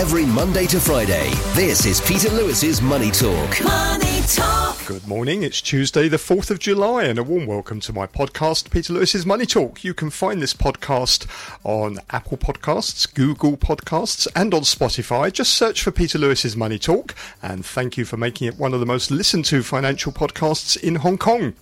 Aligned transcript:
Every 0.00 0.24
Monday 0.24 0.64
to 0.68 0.80
Friday, 0.80 1.28
this 1.52 1.84
is 1.84 2.00
Peter 2.00 2.30
Lewis's 2.30 2.80
Money 2.80 3.10
Talk. 3.10 3.62
Money 3.62 4.22
Talk. 4.28 4.86
Good 4.86 5.06
morning. 5.06 5.42
It's 5.42 5.60
Tuesday, 5.60 6.08
the 6.08 6.16
4th 6.16 6.50
of 6.50 6.58
July, 6.58 7.04
and 7.04 7.18
a 7.18 7.22
warm 7.22 7.44
welcome 7.44 7.80
to 7.80 7.92
my 7.92 8.06
podcast, 8.06 8.70
Peter 8.70 8.94
Lewis's 8.94 9.26
Money 9.26 9.44
Talk. 9.44 9.84
You 9.84 9.92
can 9.92 10.08
find 10.08 10.40
this 10.40 10.54
podcast 10.54 11.26
on 11.64 11.98
Apple 12.08 12.38
Podcasts, 12.38 13.12
Google 13.12 13.58
Podcasts, 13.58 14.26
and 14.34 14.54
on 14.54 14.62
Spotify. 14.62 15.30
Just 15.30 15.52
search 15.52 15.82
for 15.82 15.90
Peter 15.90 16.18
Lewis's 16.18 16.56
Money 16.56 16.78
Talk, 16.78 17.14
and 17.42 17.62
thank 17.62 17.98
you 17.98 18.06
for 18.06 18.16
making 18.16 18.48
it 18.48 18.58
one 18.58 18.72
of 18.72 18.80
the 18.80 18.86
most 18.86 19.10
listened 19.10 19.44
to 19.44 19.62
financial 19.62 20.12
podcasts 20.12 20.82
in 20.82 20.94
Hong 20.94 21.18
Kong. 21.18 21.52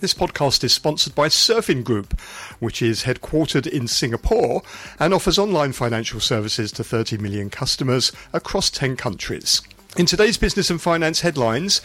This 0.00 0.14
podcast 0.14 0.64
is 0.64 0.72
sponsored 0.72 1.14
by 1.14 1.28
Surfin 1.28 1.84
Group, 1.84 2.18
which 2.58 2.80
is 2.80 3.02
headquartered 3.02 3.66
in 3.66 3.86
Singapore 3.86 4.62
and 4.98 5.12
offers 5.12 5.38
online 5.38 5.72
financial 5.72 6.20
services 6.20 6.72
to 6.72 6.82
30 6.82 7.18
million 7.18 7.50
customers 7.50 8.10
across 8.32 8.70
10 8.70 8.96
countries. 8.96 9.60
In 9.98 10.06
today's 10.06 10.38
business 10.38 10.70
and 10.70 10.80
finance 10.80 11.20
headlines, 11.20 11.82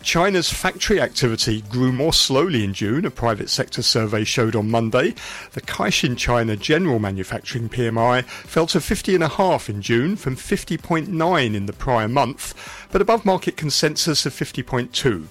China's 0.00 0.48
factory 0.48 1.00
activity 1.00 1.62
grew 1.62 1.90
more 1.90 2.12
slowly 2.12 2.62
in 2.62 2.72
June, 2.72 3.04
a 3.04 3.10
private 3.10 3.50
sector 3.50 3.82
survey 3.82 4.22
showed 4.22 4.54
on 4.54 4.70
Monday. 4.70 5.16
The 5.50 5.62
Caixin 5.62 6.16
China 6.16 6.54
General 6.54 7.00
Manufacturing 7.00 7.68
PMI 7.68 8.24
fell 8.26 8.68
to 8.68 8.78
50.5 8.78 9.68
in 9.68 9.82
June 9.82 10.14
from 10.14 10.36
50.9 10.36 11.54
in 11.54 11.66
the 11.66 11.72
prior 11.72 12.06
month, 12.06 12.54
but 12.92 13.02
above 13.02 13.24
market 13.24 13.56
consensus 13.56 14.24
of 14.24 14.32
50.2. 14.32 15.26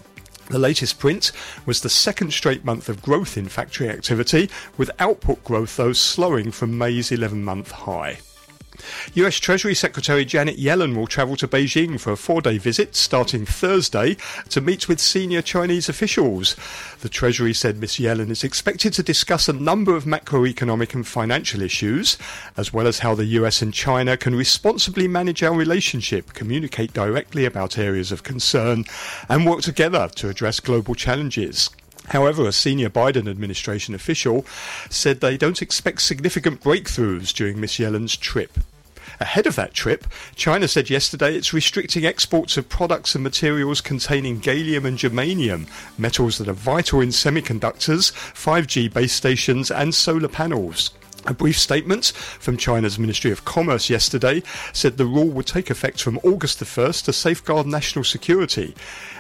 The 0.50 0.60
latest 0.60 1.00
print 1.00 1.32
was 1.66 1.82
the 1.82 1.90
second 1.90 2.32
straight 2.32 2.64
month 2.64 2.88
of 2.88 3.02
growth 3.02 3.36
in 3.36 3.50
factory 3.50 3.90
activity, 3.90 4.50
with 4.78 4.92
output 5.00 5.44
growth 5.44 5.76
though 5.76 5.94
slowing 5.94 6.52
from 6.52 6.78
May's 6.78 7.12
11 7.12 7.44
month 7.44 7.72
high. 7.72 8.20
US 9.16 9.38
Treasury 9.38 9.76
Secretary 9.76 10.26
Janet 10.26 10.58
Yellen 10.58 10.96
will 10.96 11.08
travel 11.08 11.36
to 11.38 11.48
Beijing 11.48 12.00
for 12.00 12.12
a 12.12 12.18
four 12.18 12.42
day 12.42 12.58
visit 12.58 12.96
starting 12.96 13.46
Thursday 13.46 14.18
to 14.50 14.62
meet 14.62 14.88
with 14.88 15.00
senior 15.00 15.42
Chinese 15.42 15.90
officials. 15.90 16.56
The 17.02 17.10
Treasury 17.10 17.54
said 17.54 17.78
Ms. 17.78 17.94
Yellen 17.94 18.30
is 18.30 18.44
expected 18.44 18.94
to 18.94 19.04
discuss 19.04 19.48
a 19.48 19.54
number 19.54 19.96
of 19.96 20.06
macroeconomic 20.06 20.94
and 20.94 21.06
financial 21.06 21.62
issues, 21.62 22.18
as 22.58 22.74
well 22.74 22.88
as 22.88 23.00
how 23.00 23.16
the 23.16 23.26
US 23.26 23.62
and 23.62 23.74
China 23.74 24.18
can 24.18 24.36
responsibly 24.36 25.08
manage 25.08 25.44
our 25.44 25.56
relationship, 25.56 26.34
communicate 26.34 26.94
directly 26.94 27.46
about 27.46 27.78
areas 27.78 28.12
of 28.12 28.24
concern, 28.24 28.86
and 29.30 29.46
work 29.46 29.62
together 29.62 30.10
to 30.16 30.30
address 30.30 30.60
global 30.60 30.96
challenges. 30.96 31.70
However, 32.10 32.48
a 32.48 32.52
senior 32.52 32.90
Biden 32.90 33.28
administration 33.28 33.96
official 33.96 34.46
said 34.90 35.22
they 35.22 35.38
don't 35.38 35.62
expect 35.62 36.02
significant 36.02 36.62
breakthroughs 36.62 37.34
during 37.34 37.60
Ms. 37.60 37.74
Yellen's 37.74 38.16
trip. 38.16 38.60
Ahead 39.20 39.48
of 39.48 39.56
that 39.56 39.74
trip, 39.74 40.06
China 40.36 40.68
said 40.68 40.90
yesterday 40.90 41.36
it's 41.36 41.54
restricting 41.54 42.06
exports 42.06 42.58
of 42.58 42.68
products 42.68 43.16
and 43.16 43.24
materials 43.24 43.82
containing 43.82 44.42
gallium 44.42 44.86
and 44.86 44.98
germanium, 44.98 45.68
metals 45.98 46.38
that 46.38 46.50
are 46.50 46.54
vital 46.54 47.02
in 47.02 47.10
semiconductors, 47.10 48.12
5G 48.12 48.94
base 48.94 49.14
stations, 49.14 49.72
and 49.72 49.96
solar 49.96 50.28
panels. 50.28 50.92
A 51.28 51.34
brief 51.34 51.58
statement 51.58 52.12
from 52.40 52.56
China's 52.56 53.00
Ministry 53.00 53.32
of 53.32 53.46
Commerce 53.46 53.90
yesterday 53.90 54.44
said 54.74 54.98
the 54.98 55.06
rule 55.06 55.30
would 55.30 55.48
take 55.48 55.72
effect 55.72 56.00
from 56.00 56.20
August 56.24 56.60
the 56.60 56.66
1st 56.66 57.06
to 57.06 57.14
safeguard 57.14 57.66
national 57.66 58.04
security. 58.04 58.76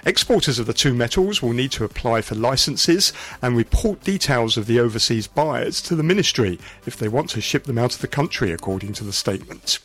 Exporters 0.06 0.60
of 0.60 0.68
the 0.68 0.74
two 0.74 0.94
metals 0.94 1.42
will 1.42 1.54
need 1.54 1.72
to 1.72 1.84
apply 1.84 2.22
for 2.22 2.36
licenses 2.36 3.12
and 3.42 3.58
report 3.58 4.04
details 4.04 4.56
of 4.56 4.68
the 4.68 4.80
overseas 4.80 5.26
buyers 5.26 5.82
to 5.82 5.96
the 5.96 6.04
ministry 6.04 6.60
if 6.86 6.96
they 6.96 7.08
want 7.08 7.32
to 7.32 7.42
ship 7.42 7.64
them 7.64 7.80
out 7.80 7.96
of 7.96 8.02
the 8.02 8.08
country, 8.08 8.52
according 8.52 8.94
to 8.94 9.04
the 9.04 9.14
statement. 9.14 9.80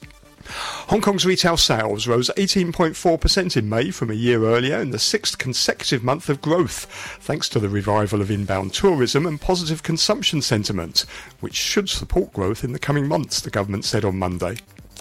Hong 0.89 1.01
Kong's 1.01 1.25
retail 1.25 1.57
sales 1.57 2.07
rose 2.07 2.31
18.4% 2.37 3.57
in 3.57 3.69
May 3.69 3.91
from 3.91 4.11
a 4.11 4.15
year 4.15 4.45
earlier 4.45 4.79
in 4.79 4.91
the 4.91 4.99
sixth 4.99 5.39
consecutive 5.39 6.03
month 6.03 6.29
of 6.29 6.43
growth, 6.43 6.87
thanks 7.21 7.49
to 7.51 7.59
the 7.59 7.69
revival 7.69 8.21
of 8.21 8.31
inbound 8.31 8.75
tourism 8.75 9.27
and 9.27 9.41
positive 9.41 9.83
consumption 9.83 10.43
sentiment, 10.43 11.05
which 11.41 11.55
should 11.55 11.89
support 11.89 12.33
growth 12.33 12.65
in 12.65 12.73
the 12.73 12.79
coming 12.79 13.07
months, 13.07 13.41
the 13.41 13.51
government 13.51 13.85
said 13.85 14.05
on 14.05 14.19
Monday. 14.19 14.57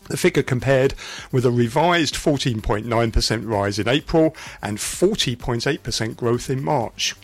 The 0.09 0.18
figure 0.18 0.44
compared 0.44 0.96
with 1.31 1.46
a 1.46 1.52
revised 1.52 2.16
14.9% 2.16 3.47
rise 3.47 3.78
in 3.78 3.88
April 3.88 4.35
and 4.62 4.78
40.8% 4.78 6.16
growth 6.16 6.50
in 6.50 6.63
March. 6.63 7.16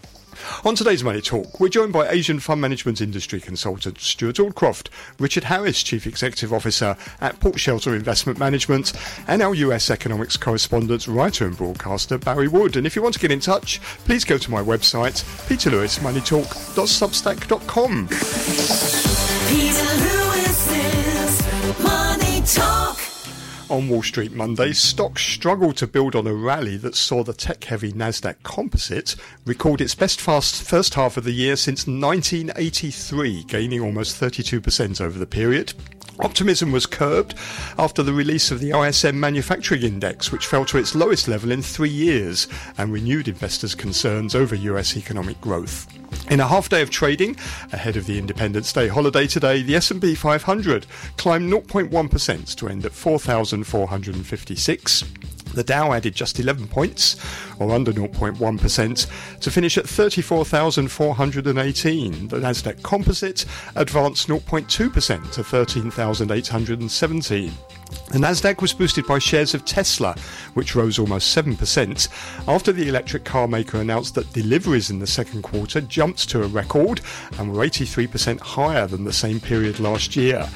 On 0.64 0.76
today's 0.76 1.04
Money 1.04 1.22
Talk, 1.22 1.60
we're 1.60 1.70
joined 1.70 1.94
by 1.94 2.08
Asian 2.10 2.40
fund 2.40 2.62
management 2.62 3.02
industry 3.02 3.40
consultant 3.40 4.00
Stewart 4.00 4.38
Aldcroft, 4.38 4.90
Richard 5.20 5.44
Harris, 5.46 5.82
Chief 5.84 6.06
Executive 6.08 6.54
Officer 6.54 6.96
at 7.22 7.40
Port 7.40 7.60
Shelter 7.60 7.96
Investment 7.96 8.40
Management, 8.40 8.94
and 9.28 9.42
our 9.42 9.56
US 9.56 9.90
economics 9.90 10.38
correspondent, 10.38 11.08
writer 11.08 11.46
and 11.46 11.58
broadcaster 11.58 12.18
Barry 12.18 12.48
Wood. 12.48 12.78
And 12.78 12.88
if 12.88 12.96
you 12.96 13.02
want 13.02 13.16
to 13.16 13.20
get 13.20 13.32
in 13.32 13.40
touch, 13.40 13.82
please 14.06 14.24
go 14.24 14.38
to 14.38 14.52
my 14.52 14.62
website, 14.62 15.24
peterlewismoneytalk.substack.com. 15.48 18.08
Peter 19.48 19.86
Lewis's 20.06 21.36
Money 21.84 22.42
Talk. 22.42 23.05
On 23.68 23.90
Wall 23.90 24.04
Street 24.04 24.32
Monday, 24.32 24.74
stocks 24.74 25.24
struggled 25.24 25.76
to 25.78 25.88
build 25.88 26.16
on 26.16 26.28
a 26.28 26.34
rally 26.36 26.78
that 26.78 26.96
saw 26.96 27.24
the 27.24 27.34
tech-heavy 27.34 27.94
Nasdaq 27.94 28.36
Composite 28.44 29.16
record 29.44 29.82
its 29.82 29.96
best 29.96 30.22
first 30.22 30.94
half 30.94 31.18
of 31.18 31.24
the 31.24 31.32
year 31.32 31.56
since 31.56 31.88
1983, 31.88 33.44
gaining 33.46 33.82
almost 33.82 34.22
32% 34.22 35.02
over 35.02 35.18
the 35.18 35.26
period. 35.26 35.74
Optimism 36.20 36.72
was 36.72 36.86
curbed 36.86 37.36
after 37.78 38.02
the 38.02 38.14
release 38.14 38.50
of 38.50 38.60
the 38.60 38.72
ISM 38.72 39.20
Manufacturing 39.20 39.84
Index, 39.84 40.32
which 40.32 40.48
fell 40.48 40.64
to 40.66 40.78
its 40.78 40.96
lowest 40.96 41.28
level 41.28 41.52
in 41.52 41.62
three 41.62 41.90
years 41.90 42.48
and 42.78 42.94
renewed 42.94 43.28
investors' 43.28 43.76
concerns 43.76 44.34
over 44.34 44.56
US 44.56 44.96
economic 44.96 45.40
growth. 45.42 45.88
In 46.32 46.40
a 46.40 46.48
half 46.48 46.70
day 46.70 46.82
of 46.82 46.90
trading, 46.90 47.36
ahead 47.74 47.98
of 47.98 48.06
the 48.06 48.18
Independence 48.18 48.72
Day 48.72 48.88
holiday 48.88 49.28
today, 49.28 49.62
the 49.62 49.76
S&P 49.76 50.16
500 50.16 50.86
climbed 51.18 51.52
0.1% 51.52 52.56
to 52.56 52.70
end 52.70 52.86
at 52.86 52.94
4,456. 52.94 55.04
The 55.56 55.64
Dow 55.64 55.94
added 55.94 56.14
just 56.14 56.40
11 56.40 56.68
points, 56.68 57.16
or 57.60 57.72
under 57.72 57.94
0.1%, 57.94 59.40
to 59.40 59.52
finish 59.52 59.78
at 59.78 59.88
34,418. 59.88 62.28
The 62.28 62.38
Nasdaq 62.38 62.84
Composite 62.84 63.46
advanced 63.76 64.28
0.2% 64.28 65.32
to 65.32 65.44
13,817. 65.44 67.54
The 68.12 68.20
Nasdaq 68.20 68.62
was 68.62 68.74
boosted 68.74 69.06
by 69.08 69.20
shares 69.20 69.54
of 69.54 69.66
Tesla, 69.66 70.16
which 70.54 70.76
rose 70.76 71.00
almost 71.00 71.36
7% 71.36 72.08
after 72.48 72.72
the 72.72 72.88
electric 72.88 73.26
car 73.26 73.48
maker 73.48 73.82
announced 73.82 74.16
that 74.16 74.32
deliveries 74.32 74.90
in 74.90 75.00
the 75.00 75.08
second 75.08 75.42
quarter 75.42 75.82
jumped 75.82 76.30
to 76.30 76.44
a 76.44 76.48
record 76.48 77.02
and 77.38 77.52
were 77.52 77.66
83% 77.66 78.40
higher 78.40 78.88
than 78.88 79.04
the 79.04 79.12
same 79.12 79.40
period 79.40 79.80
last 79.80 80.16
year. 80.16 80.48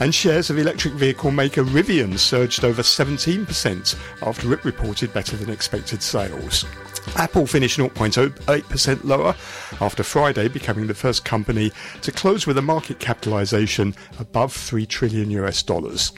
And 0.00 0.14
shares 0.14 0.50
of 0.50 0.58
electric 0.58 0.94
vehicle 0.94 1.30
maker 1.30 1.64
Rivian 1.64 2.18
surged 2.18 2.64
over 2.64 2.82
17% 2.82 3.96
after 4.22 4.52
it 4.52 4.64
reported 4.64 5.14
better 5.14 5.36
than 5.36 5.50
expected 5.50 6.02
sales. 6.02 6.64
Apple 7.14 7.46
finished 7.46 7.78
0.08% 7.78 9.04
lower 9.04 9.34
after 9.80 10.02
Friday 10.02 10.48
becoming 10.48 10.86
the 10.86 10.94
first 10.94 11.24
company 11.24 11.72
to 12.02 12.12
close 12.12 12.46
with 12.46 12.58
a 12.58 12.62
market 12.62 12.98
capitalization 12.98 13.94
above 14.18 14.52
3 14.52 14.84
trillion 14.86 15.30
US 15.30 15.62
dollars. 15.62 16.12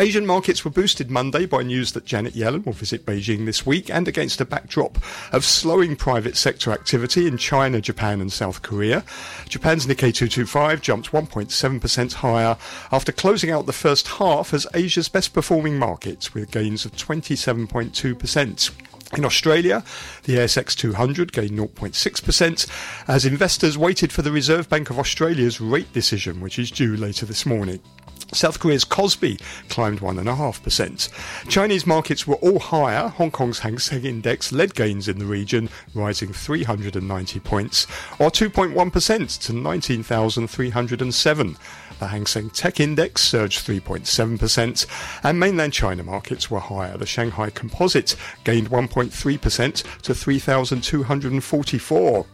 Asian 0.00 0.24
markets 0.24 0.64
were 0.64 0.70
boosted 0.70 1.10
Monday 1.10 1.44
by 1.44 1.62
news 1.62 1.92
that 1.92 2.06
Janet 2.06 2.32
Yellen 2.32 2.64
will 2.64 2.72
visit 2.72 3.04
Beijing 3.04 3.44
this 3.44 3.66
week 3.66 3.90
and 3.90 4.08
against 4.08 4.40
a 4.40 4.46
backdrop 4.46 4.96
of 5.30 5.44
slowing 5.44 5.94
private 5.94 6.38
sector 6.38 6.72
activity 6.72 7.26
in 7.26 7.36
China, 7.36 7.82
Japan, 7.82 8.22
and 8.22 8.32
South 8.32 8.62
Korea. 8.62 9.04
Japan's 9.46 9.84
Nikkei 9.84 10.14
225 10.14 10.80
jumped 10.80 11.12
1.7% 11.12 12.12
higher 12.14 12.56
after 12.90 13.12
closing 13.12 13.50
out 13.50 13.66
the 13.66 13.74
first 13.74 14.08
half 14.08 14.54
as 14.54 14.66
Asia's 14.72 15.10
best 15.10 15.34
performing 15.34 15.78
market 15.78 16.32
with 16.32 16.50
gains 16.50 16.86
of 16.86 16.92
27.2%. 16.92 18.89
In 19.16 19.24
Australia, 19.24 19.82
the 20.22 20.36
ASX 20.36 20.76
200 20.76 21.32
gained 21.32 21.58
0.6% 21.58 22.66
as 23.08 23.24
investors 23.24 23.76
waited 23.76 24.12
for 24.12 24.22
the 24.22 24.30
Reserve 24.30 24.68
Bank 24.68 24.88
of 24.88 25.00
Australia's 25.00 25.60
rate 25.60 25.92
decision, 25.92 26.40
which 26.40 26.60
is 26.60 26.70
due 26.70 26.96
later 26.96 27.26
this 27.26 27.44
morning. 27.44 27.80
South 28.32 28.60
Korea's 28.60 28.84
Kospi 28.84 29.40
climbed 29.68 29.98
1.5%. 29.98 31.48
Chinese 31.48 31.86
markets 31.86 32.26
were 32.26 32.36
all 32.36 32.60
higher. 32.60 33.08
Hong 33.08 33.32
Kong's 33.32 33.58
Hang 33.58 33.80
Seng 33.80 34.04
Index 34.04 34.52
led 34.52 34.76
gains 34.76 35.08
in 35.08 35.18
the 35.18 35.24
region, 35.24 35.68
rising 35.94 36.32
390 36.32 37.40
points, 37.40 37.88
or 38.20 38.30
2.1% 38.30 39.40
to 39.40 39.52
19,307. 39.52 41.56
The 42.00 42.08
Hang 42.08 42.24
Seng 42.24 42.48
Tech 42.48 42.80
Index 42.80 43.22
surged 43.22 43.66
3.7%, 43.66 44.86
and 45.22 45.38
mainland 45.38 45.74
China 45.74 46.02
markets 46.02 46.50
were 46.50 46.58
higher. 46.58 46.96
The 46.96 47.04
Shanghai 47.04 47.50
Composite 47.50 48.16
gained 48.42 48.70
1.3% 48.70 50.00
to 50.00 50.14
3,244. 50.14 52.26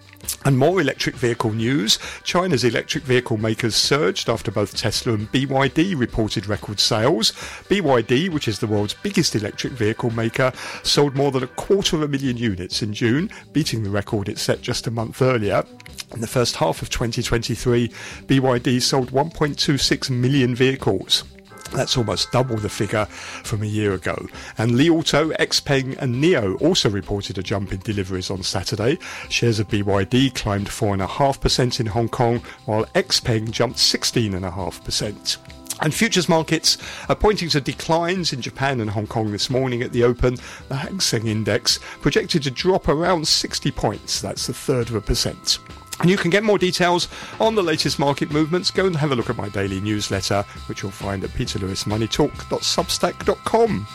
And 0.44 0.58
more 0.58 0.80
electric 0.80 1.16
vehicle 1.16 1.52
news. 1.52 1.98
China's 2.22 2.62
electric 2.64 3.04
vehicle 3.04 3.38
makers 3.38 3.74
surged 3.74 4.28
after 4.28 4.52
both 4.52 4.76
Tesla 4.76 5.14
and 5.14 5.32
BYD 5.32 5.98
reported 5.98 6.46
record 6.46 6.78
sales. 6.78 7.32
BYD, 7.68 8.30
which 8.30 8.46
is 8.46 8.60
the 8.60 8.68
world's 8.68 8.94
biggest 8.94 9.34
electric 9.34 9.72
vehicle 9.72 10.10
maker, 10.10 10.52
sold 10.84 11.16
more 11.16 11.32
than 11.32 11.42
a 11.42 11.48
quarter 11.48 11.96
of 11.96 12.02
a 12.02 12.08
million 12.08 12.36
units 12.36 12.82
in 12.82 12.94
June, 12.94 13.30
beating 13.52 13.82
the 13.82 13.90
record 13.90 14.28
it 14.28 14.38
set 14.38 14.62
just 14.62 14.86
a 14.86 14.92
month 14.92 15.22
earlier. 15.22 15.64
In 16.14 16.20
the 16.20 16.26
first 16.26 16.56
half 16.56 16.82
of 16.82 16.90
2023, 16.90 17.88
BYD 18.26 18.80
sold 18.80 19.10
1.26 19.10 20.10
million 20.10 20.54
vehicles. 20.54 21.24
That's 21.72 21.96
almost 21.96 22.30
double 22.30 22.56
the 22.56 22.68
figure 22.68 23.06
from 23.06 23.62
a 23.62 23.66
year 23.66 23.92
ago. 23.92 24.26
And 24.56 24.76
Li 24.76 24.88
Auto, 24.88 25.30
Xpeng, 25.32 25.98
and 25.98 26.14
NIO 26.16 26.60
also 26.62 26.88
reported 26.88 27.38
a 27.38 27.42
jump 27.42 27.72
in 27.72 27.80
deliveries 27.80 28.30
on 28.30 28.42
Saturday. 28.42 28.98
Shares 29.28 29.58
of 29.58 29.68
BYD 29.68 30.34
climbed 30.34 30.68
4.5% 30.68 31.80
in 31.80 31.86
Hong 31.86 32.08
Kong, 32.08 32.40
while 32.66 32.84
Xpeng 32.94 33.50
jumped 33.50 33.78
16.5%. 33.78 35.36
And 35.82 35.92
futures 35.92 36.28
markets 36.28 36.78
are 37.08 37.16
pointing 37.16 37.50
to 37.50 37.60
declines 37.60 38.32
in 38.32 38.40
Japan 38.40 38.80
and 38.80 38.88
Hong 38.88 39.06
Kong 39.06 39.30
this 39.30 39.50
morning 39.50 39.82
at 39.82 39.92
the 39.92 40.04
open. 40.04 40.38
The 40.68 40.76
Hang 40.76 41.00
Seng 41.00 41.26
Index 41.26 41.78
projected 42.00 42.44
to 42.44 42.50
drop 42.50 42.88
around 42.88 43.28
60 43.28 43.70
points. 43.72 44.22
That's 44.22 44.48
a 44.48 44.54
third 44.54 44.88
of 44.88 44.94
a 44.94 45.02
percent. 45.02 45.58
And 46.00 46.10
you 46.10 46.16
can 46.16 46.30
get 46.30 46.42
more 46.44 46.58
details 46.58 47.08
on 47.40 47.54
the 47.54 47.62
latest 47.62 47.98
market 47.98 48.30
movements. 48.30 48.70
Go 48.70 48.86
and 48.86 48.94
have 48.96 49.12
a 49.12 49.16
look 49.16 49.30
at 49.30 49.36
my 49.36 49.48
daily 49.48 49.80
newsletter, 49.80 50.44
which 50.66 50.82
you'll 50.82 50.90
find 50.90 51.24
at 51.24 51.30
peterlewismoneytalk.substack.com. 51.30 53.86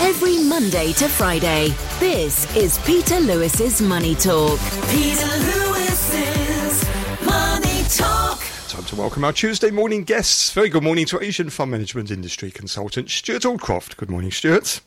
Every 0.00 0.42
Monday 0.44 0.92
to 0.94 1.08
Friday, 1.08 1.68
this 1.98 2.54
is 2.56 2.78
Peter 2.80 3.20
Lewis's 3.20 3.80
Money 3.80 4.14
Talk. 4.14 4.58
Peter 4.90 5.26
Lewis's 5.26 6.84
Money 7.24 7.84
Talk. 7.88 8.40
Time 8.68 8.84
to 8.84 8.96
welcome 8.96 9.24
our 9.24 9.32
Tuesday 9.32 9.70
morning 9.70 10.04
guests. 10.04 10.52
Very 10.52 10.68
good 10.68 10.82
morning 10.82 11.06
to 11.06 11.22
Asian 11.22 11.48
fund 11.48 11.70
management 11.70 12.10
industry 12.10 12.50
consultant 12.50 13.08
Stewart 13.10 13.44
Aldcroft. 13.44 13.96
Good 13.96 14.10
morning, 14.10 14.30
Stewart. 14.30 14.80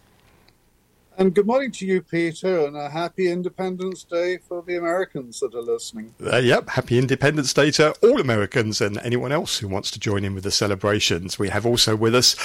And 1.19 1.33
good 1.33 1.47
morning 1.47 1.71
to 1.71 1.85
you, 1.87 2.03
Peter, 2.03 2.67
and 2.67 2.77
a 2.77 2.91
happy 2.91 3.31
Independence 3.31 4.03
Day 4.03 4.37
for 4.37 4.61
the 4.61 4.75
Americans 4.77 5.39
that 5.39 5.55
are 5.55 5.63
listening. 5.63 6.13
Uh, 6.23 6.37
yep, 6.37 6.69
happy 6.69 6.99
Independence 6.99 7.51
Day 7.55 7.71
to 7.71 7.91
all 8.03 8.21
Americans 8.21 8.81
and 8.81 8.99
anyone 8.99 9.31
else 9.31 9.57
who 9.57 9.67
wants 9.67 9.89
to 9.89 9.99
join 9.99 10.23
in 10.23 10.35
with 10.35 10.43
the 10.43 10.51
celebrations. 10.51 11.39
We 11.39 11.49
have 11.49 11.65
also 11.65 11.95
with 11.95 12.13
us 12.13 12.35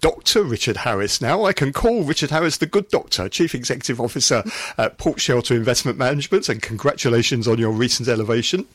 Dr. 0.00 0.44
Richard 0.44 0.78
Harris. 0.78 1.20
Now 1.20 1.44
I 1.44 1.52
can 1.52 1.74
call 1.74 2.04
Richard 2.04 2.30
Harris 2.30 2.56
the 2.56 2.64
good 2.64 2.88
doctor, 2.88 3.28
Chief 3.28 3.54
Executive 3.54 4.00
Officer 4.00 4.42
at 4.78 4.96
Port 4.96 5.20
Shelter 5.20 5.54
Investment 5.54 5.98
Management, 5.98 6.48
and 6.48 6.62
congratulations 6.62 7.46
on 7.46 7.58
your 7.58 7.72
recent 7.72 8.08
elevation. 8.08 8.66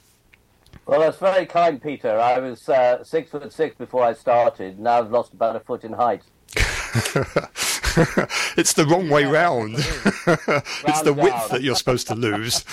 Well, 0.85 0.99
that's 0.99 1.17
very 1.17 1.47
kind, 1.47 1.81
Peter. 1.81 2.19
I 2.19 2.37
was 2.37 2.69
uh, 2.69 3.03
six 3.03 3.31
foot 3.31 3.51
six 3.51 3.75
before 3.75 4.03
I 4.03 4.13
started. 4.13 4.77
Now 4.79 4.99
I've 4.99 5.09
lost 5.09 5.33
about 5.33 5.55
a 5.55 5.61
foot 5.61 5.83
in 5.83 5.93
height. 5.93 6.21
it's 8.57 8.73
the 8.73 8.85
wrong 8.85 9.09
way 9.09 9.25
round. 9.25 9.75
it's 9.77 11.01
the 11.01 11.13
width 11.13 11.49
that 11.49 11.61
you're 11.63 11.75
supposed 11.75 12.07
to 12.07 12.15
lose. 12.15 12.63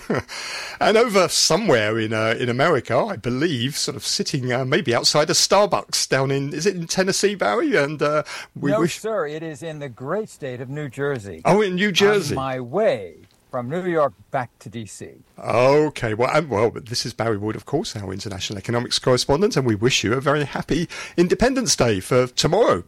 and 0.80 0.96
over 0.96 1.28
somewhere 1.28 1.98
in 1.98 2.12
uh, 2.12 2.34
in 2.38 2.48
America, 2.48 2.96
I 2.96 3.16
believe, 3.16 3.76
sort 3.76 3.96
of 3.96 4.04
sitting 4.04 4.52
uh, 4.52 4.64
maybe 4.64 4.94
outside 4.94 5.30
a 5.30 5.34
Starbucks 5.34 6.08
down 6.08 6.30
in 6.30 6.52
is 6.52 6.66
it 6.66 6.74
in 6.74 6.86
Tennessee, 6.86 7.34
Barry? 7.34 7.76
And 7.76 8.02
uh, 8.02 8.24
we 8.56 8.72
no, 8.72 8.80
wish. 8.80 9.00
sir. 9.00 9.26
It 9.26 9.42
is 9.42 9.62
in 9.62 9.78
the 9.78 9.88
great 9.88 10.28
state 10.28 10.60
of 10.60 10.68
New 10.68 10.88
Jersey. 10.88 11.42
Oh, 11.44 11.60
in 11.60 11.76
New 11.76 11.92
Jersey. 11.92 12.34
On 12.34 12.42
my 12.42 12.60
way 12.60 13.18
from 13.50 13.68
New 13.68 13.84
York 13.84 14.12
back 14.30 14.50
to 14.60 14.68
D.C. 14.68 15.10
Okay, 15.38 16.14
well, 16.14 16.30
and, 16.32 16.48
well, 16.48 16.70
this 16.70 17.04
is 17.04 17.12
Barry 17.12 17.36
Wood, 17.36 17.56
of 17.56 17.66
course, 17.66 17.96
our 17.96 18.12
international 18.12 18.58
economics 18.58 18.98
correspondent, 18.98 19.56
and 19.56 19.66
we 19.66 19.74
wish 19.74 20.04
you 20.04 20.12
a 20.12 20.20
very 20.20 20.44
happy 20.44 20.88
Independence 21.16 21.74
Day 21.74 22.00
for 22.00 22.28
tomorrow. 22.28 22.84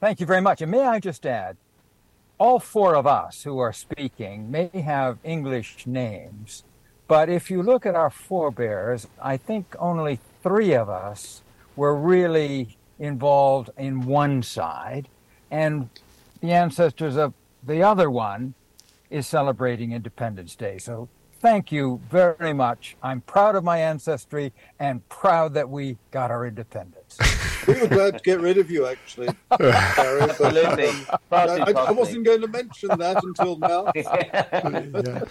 Thank 0.00 0.18
you 0.18 0.24
very 0.24 0.40
much. 0.40 0.62
And 0.62 0.70
may 0.70 0.80
I 0.80 0.98
just 0.98 1.26
add, 1.26 1.58
all 2.38 2.58
four 2.58 2.94
of 2.94 3.06
us 3.06 3.42
who 3.42 3.58
are 3.58 3.72
speaking 3.72 4.50
may 4.50 4.68
have 4.68 5.18
English 5.22 5.86
names, 5.86 6.64
but 7.06 7.28
if 7.28 7.50
you 7.50 7.62
look 7.62 7.84
at 7.84 7.94
our 7.94 8.08
forebears, 8.08 9.06
I 9.20 9.36
think 9.36 9.76
only 9.78 10.18
three 10.42 10.72
of 10.72 10.88
us 10.88 11.42
were 11.76 11.94
really 11.94 12.78
involved 12.98 13.68
in 13.76 14.06
one 14.06 14.42
side, 14.42 15.08
and 15.50 15.90
the 16.40 16.52
ancestors 16.52 17.16
of 17.16 17.34
the 17.62 17.82
other 17.82 18.10
one 18.10 18.54
is 19.10 19.26
celebrating 19.26 19.92
Independence 19.92 20.54
Day. 20.56 20.78
So 20.78 21.10
thank 21.40 21.70
you 21.70 22.00
very 22.08 22.54
much. 22.54 22.96
I'm 23.02 23.20
proud 23.20 23.54
of 23.54 23.64
my 23.64 23.78
ancestry 23.78 24.54
and 24.78 25.06
proud 25.10 25.52
that 25.54 25.68
we 25.68 25.98
got 26.10 26.30
our 26.30 26.46
independence. 26.46 26.99
We 27.66 27.74
were 27.80 27.88
glad 27.88 28.18
to 28.18 28.20
get 28.24 28.40
rid 28.40 28.58
of 28.58 28.70
you, 28.70 28.86
actually. 28.86 29.28
Barry, 29.58 29.70
but, 30.20 30.30
Absolutely. 30.30 30.88
um, 30.88 31.06
I, 31.30 31.36
I- 31.36 31.70
I 31.88 31.90
wasn't 31.90 32.24
going 32.24 32.40
to 32.40 32.48
mention 32.48 32.88
that 32.98 33.22
until 33.22 33.56
now. 33.58 33.90
Yeah. 33.94 35.24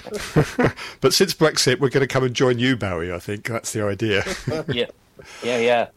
but 1.01 1.13
since 1.13 1.33
Brexit, 1.33 1.79
we're 1.79 1.89
going 1.89 2.01
to 2.01 2.07
come 2.07 2.23
and 2.23 2.33
join 2.35 2.59
you, 2.59 2.75
Barry. 2.77 3.11
I 3.13 3.19
think 3.19 3.45
that's 3.45 3.73
the 3.73 3.83
idea. 3.83 4.23
yeah, 4.67 4.85
yeah, 5.43 5.57
yeah. 5.57 5.87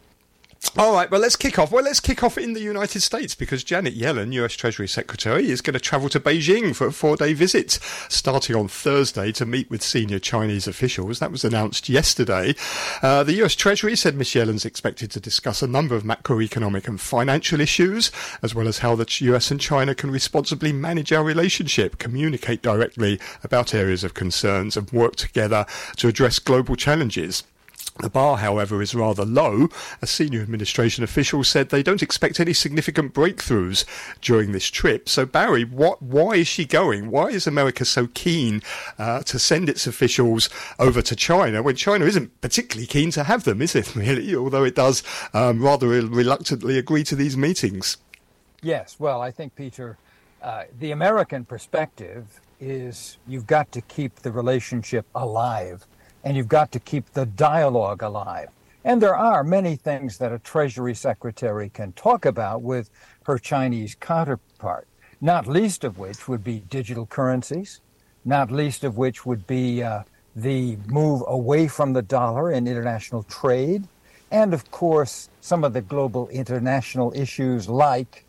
All 0.74 0.94
right, 0.94 1.10
well, 1.10 1.20
let's 1.20 1.36
kick 1.36 1.58
off. 1.58 1.70
Well, 1.70 1.84
let's 1.84 2.00
kick 2.00 2.22
off 2.22 2.38
in 2.38 2.54
the 2.54 2.60
United 2.60 3.02
States 3.02 3.34
because 3.34 3.62
Janet 3.62 3.94
Yellen, 3.94 4.32
US 4.32 4.54
Treasury 4.54 4.88
Secretary, 4.88 5.50
is 5.50 5.60
going 5.60 5.74
to 5.74 5.80
travel 5.80 6.08
to 6.08 6.18
Beijing 6.18 6.74
for 6.74 6.86
a 6.86 6.92
four 6.92 7.14
day 7.16 7.34
visit 7.34 7.78
starting 8.08 8.56
on 8.56 8.68
Thursday 8.68 9.32
to 9.32 9.44
meet 9.44 9.68
with 9.68 9.82
senior 9.82 10.18
Chinese 10.18 10.66
officials. 10.66 11.18
That 11.18 11.30
was 11.30 11.44
announced 11.44 11.90
yesterday. 11.90 12.54
Uh, 13.02 13.22
the 13.22 13.34
US 13.42 13.54
Treasury 13.54 13.96
said 13.96 14.16
Ms. 14.16 14.28
Yellen's 14.28 14.64
expected 14.64 15.10
to 15.10 15.20
discuss 15.20 15.60
a 15.60 15.66
number 15.66 15.94
of 15.94 16.04
macroeconomic 16.04 16.88
and 16.88 16.98
financial 16.98 17.60
issues, 17.60 18.10
as 18.40 18.54
well 18.54 18.66
as 18.66 18.78
how 18.78 18.94
the 18.94 19.06
US 19.26 19.50
and 19.50 19.60
China 19.60 19.94
can 19.94 20.10
responsibly 20.10 20.72
manage 20.72 21.12
our 21.12 21.22
relationship, 21.22 21.98
communicate 21.98 22.62
directly 22.62 23.20
about 23.44 23.74
areas 23.74 24.04
of 24.04 24.14
concerns, 24.14 24.78
and 24.78 24.90
work 24.90 25.16
together 25.16 25.66
to 25.96 26.08
address 26.08 26.38
global 26.38 26.76
challenges. 26.76 27.42
The 27.98 28.08
bar, 28.08 28.38
however, 28.38 28.80
is 28.80 28.94
rather 28.94 29.24
low. 29.24 29.68
A 30.00 30.06
senior 30.06 30.40
administration 30.40 31.04
official 31.04 31.44
said 31.44 31.68
they 31.68 31.82
don't 31.82 32.02
expect 32.02 32.40
any 32.40 32.54
significant 32.54 33.12
breakthroughs 33.12 33.84
during 34.22 34.52
this 34.52 34.70
trip. 34.70 35.10
So, 35.10 35.26
Barry, 35.26 35.64
what, 35.64 36.00
why 36.00 36.36
is 36.36 36.48
she 36.48 36.64
going? 36.64 37.10
Why 37.10 37.26
is 37.26 37.46
America 37.46 37.84
so 37.84 38.08
keen 38.14 38.62
uh, 38.98 39.22
to 39.24 39.38
send 39.38 39.68
its 39.68 39.86
officials 39.86 40.48
over 40.78 41.02
to 41.02 41.14
China 41.14 41.62
when 41.62 41.76
China 41.76 42.06
isn't 42.06 42.40
particularly 42.40 42.86
keen 42.86 43.10
to 43.10 43.24
have 43.24 43.44
them, 43.44 43.60
is 43.60 43.74
it, 43.74 43.94
really? 43.96 44.34
Although 44.34 44.64
it 44.64 44.74
does 44.74 45.02
um, 45.34 45.62
rather 45.62 45.88
reluctantly 45.88 46.78
agree 46.78 47.04
to 47.04 47.14
these 47.14 47.36
meetings. 47.36 47.98
Yes, 48.62 48.96
well, 48.98 49.20
I 49.20 49.30
think, 49.30 49.54
Peter, 49.54 49.98
uh, 50.42 50.64
the 50.78 50.92
American 50.92 51.44
perspective 51.44 52.40
is 52.58 53.18
you've 53.26 53.46
got 53.46 53.70
to 53.72 53.80
keep 53.82 54.14
the 54.16 54.32
relationship 54.32 55.04
alive 55.14 55.86
and 56.24 56.36
you've 56.36 56.48
got 56.48 56.72
to 56.72 56.80
keep 56.80 57.12
the 57.12 57.26
dialogue 57.26 58.02
alive. 58.02 58.48
And 58.84 59.00
there 59.00 59.16
are 59.16 59.44
many 59.44 59.76
things 59.76 60.18
that 60.18 60.32
a 60.32 60.38
Treasury 60.38 60.94
Secretary 60.94 61.68
can 61.68 61.92
talk 61.92 62.24
about 62.24 62.62
with 62.62 62.90
her 63.24 63.38
Chinese 63.38 63.94
counterpart, 63.94 64.88
not 65.20 65.46
least 65.46 65.84
of 65.84 65.98
which 65.98 66.26
would 66.28 66.42
be 66.42 66.60
digital 66.60 67.06
currencies, 67.06 67.80
not 68.24 68.50
least 68.50 68.82
of 68.82 68.96
which 68.96 69.24
would 69.24 69.46
be 69.46 69.82
uh, 69.82 70.02
the 70.34 70.76
move 70.86 71.22
away 71.26 71.68
from 71.68 71.92
the 71.92 72.02
dollar 72.02 72.50
in 72.50 72.66
international 72.66 73.22
trade, 73.24 73.86
and 74.30 74.54
of 74.54 74.70
course, 74.70 75.28
some 75.40 75.62
of 75.62 75.74
the 75.74 75.82
global 75.82 76.28
international 76.28 77.12
issues 77.14 77.68
like 77.68 78.24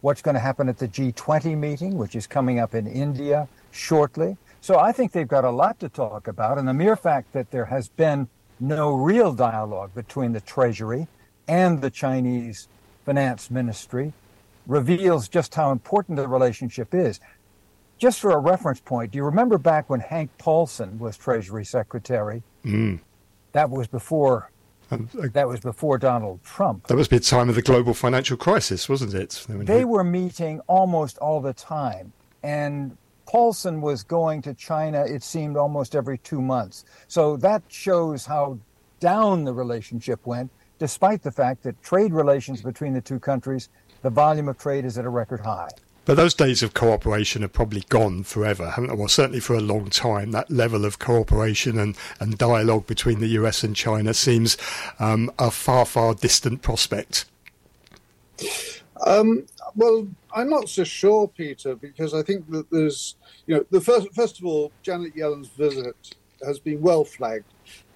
what's 0.00 0.22
going 0.22 0.36
to 0.36 0.40
happen 0.40 0.68
at 0.68 0.78
the 0.78 0.86
G20 0.86 1.58
meeting, 1.58 1.98
which 1.98 2.14
is 2.14 2.26
coming 2.26 2.60
up 2.60 2.74
in 2.74 2.86
India 2.86 3.48
shortly. 3.72 4.36
So 4.60 4.78
I 4.78 4.92
think 4.92 5.12
they've 5.12 5.28
got 5.28 5.44
a 5.44 5.50
lot 5.50 5.78
to 5.80 5.88
talk 5.88 6.28
about. 6.28 6.58
And 6.58 6.66
the 6.68 6.74
mere 6.74 6.96
fact 6.96 7.32
that 7.32 7.50
there 7.50 7.66
has 7.66 7.88
been 7.88 8.28
no 8.60 8.92
real 8.94 9.32
dialogue 9.32 9.94
between 9.94 10.32
the 10.32 10.40
Treasury 10.40 11.06
and 11.46 11.80
the 11.80 11.90
Chinese 11.90 12.68
Finance 13.06 13.50
Ministry 13.50 14.12
reveals 14.66 15.28
just 15.28 15.54
how 15.54 15.70
important 15.70 16.16
the 16.16 16.28
relationship 16.28 16.92
is. 16.94 17.20
Just 17.98 18.20
for 18.20 18.30
a 18.30 18.38
reference 18.38 18.80
point, 18.80 19.12
do 19.12 19.16
you 19.16 19.24
remember 19.24 19.58
back 19.58 19.88
when 19.88 20.00
Hank 20.00 20.30
Paulson 20.38 20.98
was 20.98 21.16
Treasury 21.16 21.64
Secretary? 21.64 22.42
Mm. 22.64 23.00
That 23.52 23.70
was 23.70 23.86
before 23.86 24.50
Um, 24.90 25.08
that 25.34 25.46
was 25.48 25.60
before 25.60 25.98
Donald 25.98 26.42
Trump. 26.44 26.86
that 26.86 26.96
must 26.96 27.10
be 27.10 27.16
a 27.16 27.20
time 27.20 27.48
of 27.48 27.54
the 27.54 27.62
global 27.62 27.92
financial 27.94 28.36
crisis, 28.36 28.88
wasn't 28.88 29.14
it? 29.14 29.44
When 29.46 29.64
They 29.66 29.80
he- 29.80 29.84
were 29.84 30.04
meeting 30.04 30.60
almost 30.66 31.18
all 31.18 31.40
the 31.40 31.52
time. 31.54 32.12
And 32.42 32.96
Paulson 33.28 33.82
was 33.82 34.02
going 34.02 34.40
to 34.40 34.54
China, 34.54 35.04
it 35.04 35.22
seemed, 35.22 35.58
almost 35.58 35.94
every 35.94 36.16
two 36.16 36.40
months. 36.40 36.86
So 37.08 37.36
that 37.36 37.62
shows 37.68 38.24
how 38.24 38.58
down 39.00 39.44
the 39.44 39.52
relationship 39.52 40.26
went, 40.26 40.50
despite 40.78 41.22
the 41.22 41.30
fact 41.30 41.62
that 41.64 41.80
trade 41.82 42.14
relations 42.14 42.62
between 42.62 42.94
the 42.94 43.02
two 43.02 43.20
countries, 43.20 43.68
the 44.00 44.08
volume 44.08 44.48
of 44.48 44.56
trade 44.56 44.86
is 44.86 44.96
at 44.96 45.04
a 45.04 45.10
record 45.10 45.40
high. 45.40 45.68
But 46.06 46.16
those 46.16 46.32
days 46.32 46.62
of 46.62 46.72
cooperation 46.72 47.44
are 47.44 47.48
probably 47.48 47.82
gone 47.90 48.22
forever, 48.22 48.70
haven't 48.70 48.88
they? 48.88 48.96
Well, 48.96 49.08
certainly 49.08 49.40
for 49.40 49.54
a 49.54 49.60
long 49.60 49.90
time. 49.90 50.30
That 50.30 50.50
level 50.50 50.86
of 50.86 50.98
cooperation 50.98 51.78
and, 51.78 51.98
and 52.20 52.38
dialogue 52.38 52.86
between 52.86 53.20
the 53.20 53.28
US 53.40 53.62
and 53.62 53.76
China 53.76 54.14
seems 54.14 54.56
um, 54.98 55.30
a 55.38 55.50
far, 55.50 55.84
far 55.84 56.14
distant 56.14 56.62
prospect. 56.62 57.26
Um, 59.04 59.44
well, 59.76 60.08
I'm 60.34 60.50
not 60.50 60.68
so 60.68 60.84
sure, 60.84 61.28
Peter, 61.28 61.74
because 61.74 62.14
I 62.14 62.22
think 62.22 62.50
that 62.50 62.70
there's, 62.70 63.16
you 63.46 63.56
know, 63.56 63.64
the 63.70 63.80
first, 63.80 64.12
first 64.14 64.38
of 64.38 64.46
all, 64.46 64.72
Janet 64.82 65.16
Yellen's 65.16 65.48
visit 65.48 66.14
has 66.44 66.58
been 66.58 66.80
well 66.80 67.04
flagged. 67.04 67.46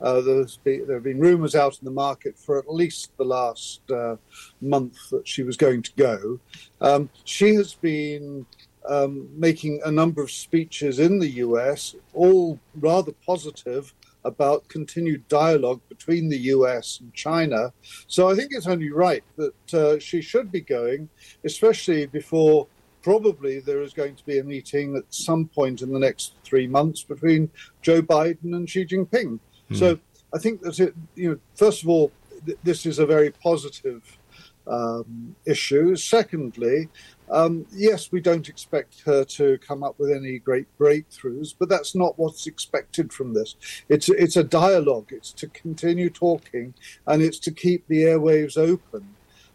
Uh, 0.01 0.21
there's 0.21 0.57
been, 0.59 0.87
there 0.87 0.97
have 0.97 1.05
been 1.05 1.21
rumours 1.21 1.55
out 1.55 1.79
in 1.79 1.85
the 1.85 1.91
market 1.91 2.39
for 2.39 2.59
at 2.59 2.73
least 2.73 3.17
the 3.17 3.25
last 3.25 3.81
uh, 3.91 4.17
month 4.61 5.11
that 5.11 5.27
she 5.27 5.43
was 5.43 5.57
going 5.57 5.83
to 5.83 5.93
go. 5.97 6.41
Um, 6.81 7.09
she 7.25 7.55
has 7.55 7.75
been 7.75 8.47
um, 8.89 9.29
making 9.35 9.81
a 9.85 9.91
number 9.91 10.23
of 10.23 10.31
speeches 10.31 10.99
in 10.99 11.19
the 11.19 11.29
US, 11.29 11.95
all 12.15 12.59
rather 12.75 13.13
positive 13.25 13.95
about 14.25 14.69
continued 14.69 15.27
dialogue 15.29 15.81
between 15.89 16.29
the 16.29 16.39
US 16.39 17.01
and 17.01 17.13
China. 17.15 17.73
So 18.07 18.31
I 18.31 18.35
think 18.35 18.51
it's 18.53 18.67
only 18.67 18.91
right 18.91 19.25
that 19.37 19.75
uh, 19.75 19.99
she 19.99 20.21
should 20.21 20.53
be 20.53 20.61
going, 20.61 21.09
especially 21.45 22.07
before 22.07 22.67
probably 23.03 23.61
there 23.61 23.83
is 23.83 23.93
going 23.93 24.15
to 24.15 24.25
be 24.25 24.39
a 24.39 24.45
meeting 24.45 24.97
at 24.97 25.05
some 25.13 25.47
point 25.49 25.83
in 25.83 25.93
the 25.93 25.99
next 25.99 26.35
three 26.45 26.67
months 26.67 27.03
between 27.03 27.51
Joe 27.83 28.01
Biden 28.01 28.55
and 28.55 28.69
Xi 28.69 28.87
Jinping. 28.87 29.41
Mm. 29.71 29.77
So 29.77 29.99
I 30.35 30.39
think 30.39 30.63
that 30.63 30.79
it, 30.79 30.95
you 31.15 31.31
know, 31.31 31.39
first 31.55 31.83
of 31.83 31.89
all, 31.89 32.13
th- 32.47 32.59
this 32.63 32.87
is 32.87 32.99
a 32.99 33.07
very 33.07 33.31
positive 33.31 34.19
um, 34.67 35.35
issue. 35.45 35.97
Secondly, 35.97 36.89
um, 37.31 37.67
yes, 37.73 38.13
we 38.13 38.21
don't 38.21 38.49
expect 38.49 39.03
her 39.03 39.25
to 39.25 39.59
come 39.59 39.83
up 39.83 39.99
with 39.99 40.11
any 40.13 40.39
great 40.39 40.67
breakthroughs, 40.79 41.55
but 41.59 41.69
that's 41.69 41.95
not 41.95 42.19
what's 42.19 42.47
expected 42.47 43.13
from 43.13 43.35
this. 43.35 43.57
It's 43.89 44.09
it's 44.09 44.37
a 44.37 44.45
dialogue. 44.45 45.09
It's 45.11 45.33
to 45.33 45.47
continue 45.49 46.11
talking, 46.11 46.75
and 47.07 47.23
it's 47.23 47.39
to 47.41 47.51
keep 47.51 47.87
the 47.89 48.03
airwaves 48.03 48.59
open. 48.59 49.15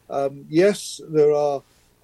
Um, 0.09 0.45
yes, 0.49 1.01
there 1.09 1.33
are 1.33 1.61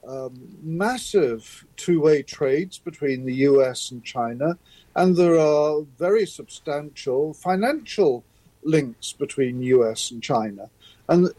um, 0.08 0.58
massive 0.62 1.66
two-way 1.78 2.24
trades 2.24 2.78
between 2.78 3.26
the 3.26 3.36
U.S. 3.36 3.92
and 3.92 4.04
China, 4.04 4.58
and 4.96 5.16
there 5.16 5.40
are 5.40 5.82
very 5.98 6.26
substantial 6.26 7.34
financial 7.34 8.24
links 8.64 9.14
between 9.14 9.62
U.S. 9.62 10.12
and 10.12 10.22
China. 10.22 10.70
And 11.10 11.30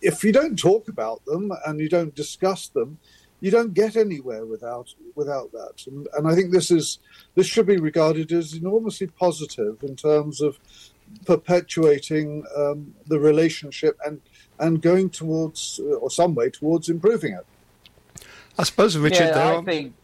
if 0.00 0.24
you 0.24 0.32
don't 0.32 0.58
talk 0.58 0.88
about 0.88 1.24
them 1.26 1.52
and 1.66 1.78
you 1.78 1.88
don't 1.88 2.14
discuss 2.14 2.68
them, 2.68 2.98
you 3.40 3.50
don't 3.50 3.74
get 3.74 3.96
anywhere 3.96 4.44
without 4.44 4.94
without 5.14 5.50
that. 5.52 5.86
And, 5.86 6.08
and 6.14 6.28
I 6.28 6.34
think 6.34 6.52
this 6.52 6.70
is 6.70 6.98
this 7.34 7.46
should 7.46 7.66
be 7.66 7.78
regarded 7.78 8.32
as 8.32 8.54
enormously 8.54 9.06
positive 9.06 9.82
in 9.82 9.96
terms 9.96 10.40
of 10.40 10.58
perpetuating 11.26 12.44
um, 12.56 12.94
the 13.06 13.18
relationship 13.18 13.98
and 14.04 14.20
and 14.58 14.82
going 14.82 15.10
towards 15.10 15.80
uh, 15.82 15.94
or 15.94 16.10
some 16.10 16.34
way 16.34 16.50
towards 16.50 16.88
improving 16.88 17.32
it. 17.32 17.46
I 18.58 18.64
suppose, 18.64 18.96
Richard. 18.96 19.34
Yeah, 19.34 19.58
I 19.58 19.64
think. 19.64 19.94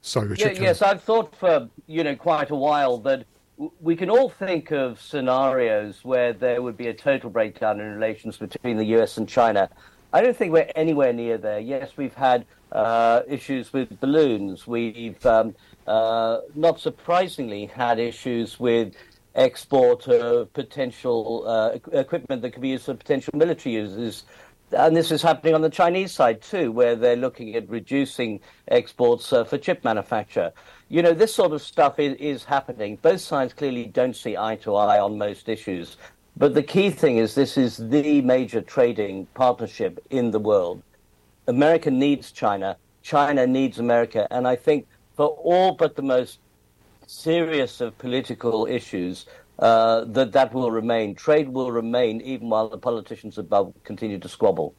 Sorry, 0.00 0.28
Richard. 0.28 0.56
Yeah, 0.56 0.62
yes, 0.62 0.82
I've 0.82 1.02
thought 1.02 1.34
for 1.36 1.68
you 1.86 2.02
know 2.02 2.16
quite 2.16 2.50
a 2.50 2.56
while 2.56 2.98
that 2.98 3.24
we 3.56 3.96
can 3.96 4.10
all 4.10 4.28
think 4.28 4.70
of 4.70 5.00
scenarios 5.00 6.00
where 6.04 6.32
there 6.32 6.62
would 6.62 6.76
be 6.76 6.88
a 6.88 6.94
total 6.94 7.30
breakdown 7.30 7.80
in 7.80 7.94
relations 7.94 8.36
between 8.36 8.76
the 8.76 8.86
US 8.96 9.16
and 9.16 9.28
China. 9.28 9.68
I 10.12 10.20
don't 10.20 10.36
think 10.36 10.52
we're 10.52 10.70
anywhere 10.74 11.12
near 11.12 11.38
there. 11.38 11.58
Yes, 11.58 11.92
we've 11.96 12.14
had 12.14 12.44
uh, 12.70 13.22
issues 13.28 13.72
with 13.72 14.00
balloons. 14.00 14.66
We've, 14.66 15.24
um, 15.24 15.54
uh, 15.86 16.40
not 16.54 16.80
surprisingly, 16.80 17.66
had 17.66 17.98
issues 17.98 18.58
with 18.58 18.94
export 19.34 20.08
of 20.08 20.52
potential 20.52 21.44
uh, 21.46 21.78
equipment 21.98 22.42
that 22.42 22.50
could 22.52 22.62
be 22.62 22.70
used 22.70 22.84
for 22.84 22.94
potential 22.94 23.32
military 23.34 23.74
uses. 23.74 24.24
And 24.74 24.96
this 24.96 25.10
is 25.10 25.22
happening 25.22 25.54
on 25.54 25.60
the 25.60 25.70
Chinese 25.70 26.12
side 26.12 26.40
too, 26.40 26.72
where 26.72 26.96
they're 26.96 27.16
looking 27.16 27.54
at 27.54 27.68
reducing 27.68 28.40
exports 28.68 29.32
uh, 29.32 29.44
for 29.44 29.58
chip 29.58 29.84
manufacture. 29.84 30.52
You 30.88 31.02
know, 31.02 31.12
this 31.12 31.34
sort 31.34 31.52
of 31.52 31.62
stuff 31.62 31.98
is, 31.98 32.14
is 32.18 32.44
happening. 32.44 32.96
Both 33.02 33.20
sides 33.20 33.52
clearly 33.52 33.86
don't 33.86 34.16
see 34.16 34.36
eye 34.36 34.56
to 34.56 34.74
eye 34.76 35.00
on 35.00 35.18
most 35.18 35.48
issues. 35.48 35.96
But 36.36 36.54
the 36.54 36.62
key 36.62 36.90
thing 36.90 37.18
is 37.18 37.34
this 37.34 37.58
is 37.58 37.76
the 37.76 38.22
major 38.22 38.62
trading 38.62 39.26
partnership 39.34 40.04
in 40.10 40.30
the 40.30 40.38
world. 40.38 40.82
America 41.46 41.90
needs 41.90 42.32
China. 42.32 42.76
China 43.02 43.46
needs 43.46 43.78
America. 43.78 44.26
And 44.30 44.46
I 44.46 44.56
think 44.56 44.86
for 45.16 45.26
all 45.26 45.74
but 45.74 45.96
the 45.96 46.02
most 46.02 46.38
serious 47.06 47.80
of 47.80 47.96
political 47.98 48.66
issues, 48.66 49.26
uh, 49.62 50.04
that 50.06 50.32
that 50.32 50.52
will 50.52 50.72
remain. 50.72 51.14
Trade 51.14 51.48
will 51.48 51.70
remain 51.70 52.20
even 52.22 52.50
while 52.50 52.68
the 52.68 52.76
politicians 52.76 53.38
above 53.38 53.72
continue 53.84 54.18
to 54.18 54.28
squabble. 54.28 54.74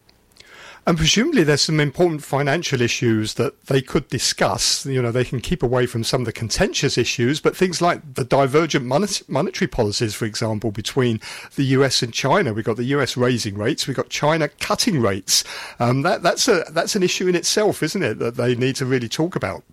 And 0.85 0.97
presumably 0.97 1.45
there's 1.45 1.61
some 1.61 1.79
important 1.79 2.21
financial 2.21 2.81
issues 2.81 3.35
that 3.35 3.67
they 3.67 3.81
could 3.81 4.09
discuss. 4.09 4.85
You 4.85 5.01
know, 5.01 5.13
they 5.13 5.23
can 5.23 5.39
keep 5.39 5.63
away 5.63 5.85
from 5.85 6.03
some 6.03 6.19
of 6.19 6.25
the 6.25 6.33
contentious 6.33 6.97
issues, 6.97 7.39
but 7.39 7.55
things 7.55 7.81
like 7.81 8.15
the 8.15 8.25
divergent 8.25 8.85
monetary 8.85 9.69
policies, 9.69 10.13
for 10.13 10.25
example, 10.25 10.71
between 10.71 11.21
the 11.55 11.63
US 11.77 12.03
and 12.03 12.13
China. 12.13 12.51
We've 12.51 12.65
got 12.65 12.75
the 12.75 12.83
US 12.97 13.15
raising 13.15 13.57
rates, 13.57 13.87
we've 13.87 13.95
got 13.95 14.09
China 14.09 14.49
cutting 14.59 14.99
rates. 14.99 15.45
Um, 15.79 16.01
that, 16.01 16.21
that's, 16.21 16.49
a, 16.49 16.65
that's 16.71 16.97
an 16.97 17.03
issue 17.03 17.29
in 17.29 17.35
itself, 17.35 17.81
isn't 17.81 18.03
it, 18.03 18.19
that 18.19 18.35
they 18.35 18.53
need 18.53 18.75
to 18.75 18.85
really 18.85 19.07
talk 19.07 19.37
about? 19.37 19.63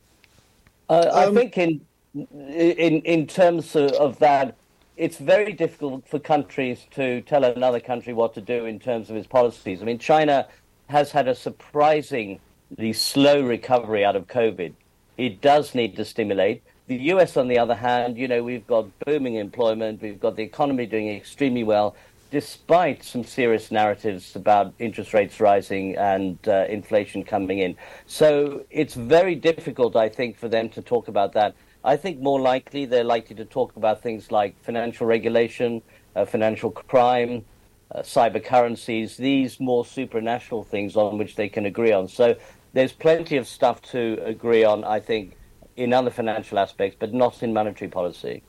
Uh, 0.89 1.11
I 1.13 1.25
um, 1.25 1.35
think 1.35 1.59
in, 1.59 1.81
in, 2.15 3.03
in 3.03 3.27
terms 3.27 3.75
of 3.75 4.17
that, 4.21 4.55
it's 5.01 5.17
very 5.17 5.55
difficult 5.55 6.07
for 6.07 6.19
countries 6.19 6.87
to 6.91 7.23
tell 7.23 7.43
another 7.43 7.81
country 7.81 8.13
what 8.13 8.35
to 8.35 8.41
do 8.43 8.67
in 8.67 8.79
terms 8.79 9.09
of 9.09 9.17
its 9.17 9.27
policies. 9.27 9.81
I 9.81 9.87
mean, 9.87 9.99
China 9.99 10.47
has 10.91 11.11
had 11.11 11.27
a 11.27 11.35
surprisingly 11.35 12.93
slow 12.93 13.41
recovery 13.41 14.05
out 14.05 14.15
of 14.15 14.27
COVID. 14.27 14.75
It 15.17 15.41
does 15.41 15.75
need 15.75 15.97
to 15.97 16.05
stimulate. 16.05 16.63
The 16.87 16.97
US, 17.15 17.39
on 17.39 17.49
the 17.49 17.59
other 17.59 17.77
hand, 17.77 18.19
you 18.19 18.29
know, 18.29 18.43
we've 18.43 18.67
got 18.67 18.89
booming 19.07 19.37
employment, 19.37 20.03
we've 20.03 20.21
got 20.21 20.37
the 20.37 20.43
economy 20.43 20.85
doing 20.85 21.09
extremely 21.09 21.65
well, 21.65 21.97
despite 22.31 23.03
some 23.03 23.25
serious 23.25 23.71
narratives 23.71 24.37
about 24.37 24.75
interest 24.79 25.15
rates 25.15 25.41
rising 25.41 25.97
and 25.97 26.37
uh, 26.47 26.67
inflation 26.69 27.25
coming 27.25 27.61
in. 27.61 27.75
So 28.07 28.67
it's 28.71 28.97
very 28.97 29.35
difficult, 29.35 29.97
I 29.97 30.11
think, 30.11 30.37
for 30.37 30.49
them 30.49 30.69
to 30.71 30.83
talk 30.83 31.09
about 31.09 31.33
that. 31.33 31.55
I 31.85 31.97
think 31.97 32.21
more 32.21 32.41
likely 32.41 32.85
they're 32.85 33.05
likely 33.05 33.37
to 33.37 33.45
talk 33.45 33.77
about 33.77 34.03
things 34.03 34.31
like 34.31 34.63
financial 34.63 35.07
regulation, 35.07 35.83
uh, 36.15 36.25
financial 36.25 36.71
crime, 36.71 37.45
uh, 37.93 38.01
cyber 38.01 38.45
currencies, 38.45 39.17
these 39.17 39.59
more 39.59 39.85
supranational 39.85 40.67
things 40.67 40.97
on 40.97 41.19
which 41.19 41.37
they 41.37 41.49
can 41.49 41.67
agree 41.67 41.93
on. 41.93 42.09
So 42.09 42.37
there's 42.73 42.93
plenty 42.93 43.37
of 43.37 43.49
stuff 43.49 43.81
to 43.93 44.19
agree 44.25 44.65
on, 44.65 44.85
I 44.85 45.01
think, 45.01 45.37
in 45.77 45.93
other 45.93 46.11
financial 46.11 46.59
aspects, 46.59 46.97
but 47.01 47.15
not 47.15 47.43
in 47.43 47.53
monetary 47.53 47.91
policy. 47.91 48.43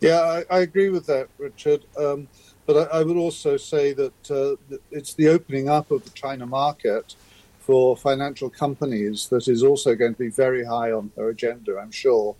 Yeah, 0.00 0.42
I, 0.50 0.56
I 0.56 0.60
agree 0.60 0.88
with 0.88 1.06
that, 1.06 1.28
Richard. 1.38 1.84
Um, 1.96 2.26
but 2.66 2.92
I, 2.92 2.98
I, 2.98 3.02
would 3.04 3.16
also 3.16 3.56
say 3.56 3.92
that 3.92 4.30
uh, 4.30 4.76
it's 4.90 5.14
the 5.14 5.28
opening 5.28 5.68
up 5.68 5.92
of 5.92 6.02
the 6.02 6.10
China 6.10 6.44
market 6.44 7.14
for 7.62 7.96
financial 7.96 8.50
companies 8.50 9.28
that 9.28 9.46
is 9.46 9.62
also 9.62 9.94
going 9.94 10.12
to 10.12 10.18
be 10.18 10.30
very 10.30 10.64
high 10.64 10.90
on 10.90 11.12
their 11.16 11.28
agenda, 11.28 11.78
I'm 11.78 11.92
sure. 11.92 12.34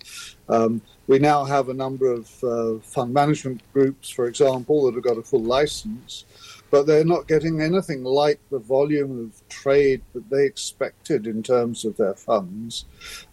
Um, 0.49 0.83
we 1.07 1.21
now 1.21 1.45
have 1.45 1.69
a 1.69 1.75
number 1.75 2.11
of 2.11 2.45
uh, 2.45 2.79
fund 2.81 3.14
management 3.14 3.62
groups, 3.73 4.11
for 4.11 4.26
example, 4.26 4.85
that 4.85 4.95
have 4.95 5.05
got 5.05 5.19
a 5.19 5.23
full 5.23 5.45
license, 5.45 6.25
but 6.73 6.87
they're 6.87 7.05
not 7.05 7.29
getting 7.29 7.61
anything 7.61 8.02
like 8.02 8.41
the 8.50 8.59
volume 8.59 9.26
of 9.26 9.49
trade 9.49 10.02
that 10.12 10.29
they 10.29 10.45
expected 10.45 11.26
in 11.26 11.43
terms 11.43 11.85
of 11.85 11.97
their 11.97 12.14
funds. 12.14 12.87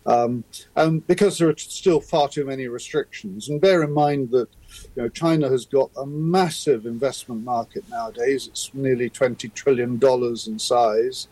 Um, 0.05 0.43
and 0.75 1.05
because 1.08 1.38
there 1.38 1.50
are 1.50 1.58
still 1.58 2.01
far 2.01 2.27
too 2.27 2.46
many 2.46 2.67
restrictions. 2.67 3.50
And 3.50 3.62
bear 3.62 3.81
in 3.81 3.93
mind 3.93 4.29
that 4.31 4.50
you 4.96 5.03
know, 5.03 5.10
China 5.10 5.50
has 5.50 5.65
got 5.65 5.89
a 5.98 6.05
massive 6.05 6.86
investment 6.86 7.43
market 7.43 7.84
nowadays. 7.89 8.48
It's 8.48 8.74
nearly 8.74 9.10
$20 9.10 9.53
trillion 9.53 10.00
in 10.48 10.60
size. 10.60 11.27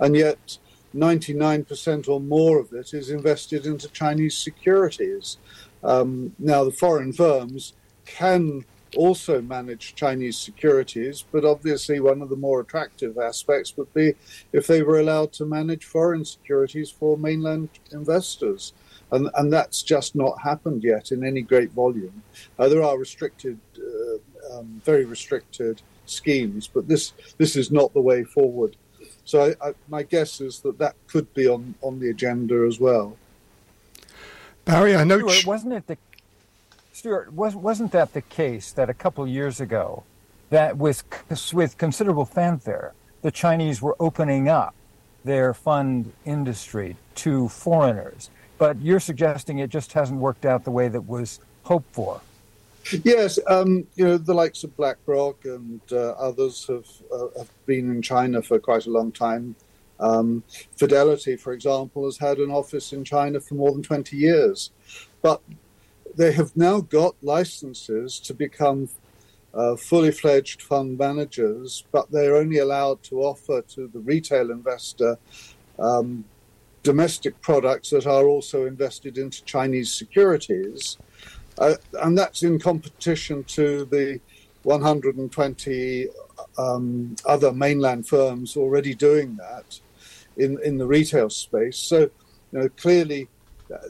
And 0.00 0.16
yet, 0.16 0.58
99% 0.94 2.08
or 2.08 2.20
more 2.20 2.58
of 2.58 2.72
it 2.72 2.92
is 2.94 3.10
invested 3.10 3.66
into 3.66 3.88
Chinese 3.88 4.36
securities. 4.36 5.38
Um, 5.84 6.34
now, 6.38 6.64
the 6.64 6.72
foreign 6.72 7.12
firms 7.12 7.74
can 8.06 8.64
also 8.96 9.40
manage 9.40 9.94
Chinese 9.94 10.36
securities, 10.36 11.24
but 11.30 11.44
obviously, 11.44 12.00
one 12.00 12.22
of 12.22 12.28
the 12.28 12.36
more 12.36 12.60
attractive 12.60 13.18
aspects 13.18 13.76
would 13.76 13.92
be 13.94 14.14
if 14.52 14.66
they 14.66 14.82
were 14.82 14.98
allowed 14.98 15.32
to 15.34 15.44
manage 15.44 15.84
foreign 15.84 16.24
securities 16.24 16.90
for 16.90 17.16
mainland 17.16 17.68
investors. 17.92 18.72
And, 19.12 19.28
and 19.34 19.52
that's 19.52 19.82
just 19.82 20.14
not 20.14 20.40
happened 20.42 20.84
yet 20.84 21.10
in 21.10 21.24
any 21.24 21.42
great 21.42 21.72
volume. 21.72 22.22
Uh, 22.58 22.68
there 22.68 22.82
are 22.82 22.98
restricted, 22.98 23.58
uh, 23.78 24.58
um, 24.58 24.80
very 24.84 25.04
restricted 25.04 25.82
schemes, 26.06 26.68
but 26.68 26.88
this 26.88 27.12
this 27.38 27.56
is 27.56 27.70
not 27.70 27.92
the 27.92 28.00
way 28.00 28.24
forward. 28.24 28.76
So 29.24 29.54
I, 29.60 29.68
I, 29.68 29.74
my 29.88 30.02
guess 30.02 30.40
is 30.40 30.60
that 30.60 30.78
that 30.78 30.94
could 31.06 31.32
be 31.34 31.46
on, 31.48 31.74
on 31.82 32.00
the 32.00 32.10
agenda 32.10 32.64
as 32.66 32.80
well. 32.80 33.16
Barry, 34.64 34.94
I 34.96 35.04
know. 35.04 35.18
Stewart, 35.18 35.34
ch- 35.34 35.46
wasn't 35.46 35.72
it 35.74 35.86
the 35.86 35.98
Stewart? 36.92 37.32
Was, 37.32 37.54
wasn't 37.54 37.92
that 37.92 38.12
the 38.12 38.22
case 38.22 38.72
that 38.72 38.90
a 38.90 38.94
couple 38.94 39.26
years 39.26 39.60
ago, 39.60 40.02
that 40.50 40.76
with 40.76 41.02
with 41.52 41.78
considerable 41.78 42.24
fanfare, 42.24 42.92
the 43.22 43.30
Chinese 43.30 43.80
were 43.80 43.96
opening 44.00 44.48
up 44.48 44.74
their 45.24 45.54
fund 45.54 46.12
industry 46.24 46.96
to 47.14 47.48
foreigners? 47.48 48.30
But 48.58 48.80
you're 48.80 49.00
suggesting 49.00 49.58
it 49.60 49.70
just 49.70 49.92
hasn't 49.94 50.20
worked 50.20 50.44
out 50.44 50.64
the 50.64 50.70
way 50.70 50.88
that 50.88 51.02
was 51.02 51.40
hoped 51.62 51.94
for. 51.94 52.20
Yes, 53.04 53.38
um, 53.46 53.86
you 53.94 54.04
know 54.04 54.18
the 54.18 54.34
likes 54.34 54.64
of 54.64 54.76
BlackRock 54.76 55.44
and 55.44 55.80
uh, 55.92 56.10
others 56.12 56.66
have 56.66 56.86
uh, 57.12 57.38
have 57.38 57.50
been 57.66 57.90
in 57.90 58.02
China 58.02 58.42
for 58.42 58.58
quite 58.58 58.86
a 58.86 58.90
long 58.90 59.12
time. 59.12 59.54
Um, 59.98 60.42
Fidelity, 60.76 61.36
for 61.36 61.52
example, 61.52 62.06
has 62.06 62.18
had 62.18 62.38
an 62.38 62.50
office 62.50 62.92
in 62.92 63.04
China 63.04 63.40
for 63.40 63.54
more 63.54 63.72
than 63.72 63.82
twenty 63.82 64.16
years, 64.16 64.70
but 65.22 65.42
they 66.16 66.32
have 66.32 66.56
now 66.56 66.80
got 66.80 67.14
licenses 67.22 68.18
to 68.20 68.34
become 68.34 68.88
uh, 69.54 69.76
fully 69.76 70.10
fledged 70.10 70.62
fund 70.62 70.98
managers, 70.98 71.84
but 71.92 72.10
they're 72.10 72.36
only 72.36 72.58
allowed 72.58 73.02
to 73.04 73.20
offer 73.22 73.62
to 73.62 73.88
the 73.88 74.00
retail 74.00 74.50
investor 74.50 75.18
um, 75.78 76.24
domestic 76.82 77.40
products 77.40 77.90
that 77.90 78.06
are 78.06 78.26
also 78.26 78.66
invested 78.66 79.18
into 79.18 79.44
Chinese 79.44 79.92
securities. 79.92 80.98
Uh, 81.60 81.74
and 82.02 82.16
that's 82.16 82.42
in 82.42 82.58
competition 82.58 83.44
to 83.44 83.84
the 83.84 84.18
120 84.62 86.08
um, 86.58 87.14
other 87.26 87.52
mainland 87.52 88.08
firms 88.08 88.56
already 88.56 88.94
doing 88.94 89.36
that 89.36 89.78
in, 90.36 90.58
in 90.64 90.78
the 90.78 90.86
retail 90.86 91.28
space. 91.28 91.76
So, 91.76 92.00
you 92.00 92.58
know, 92.58 92.68
clearly 92.70 93.28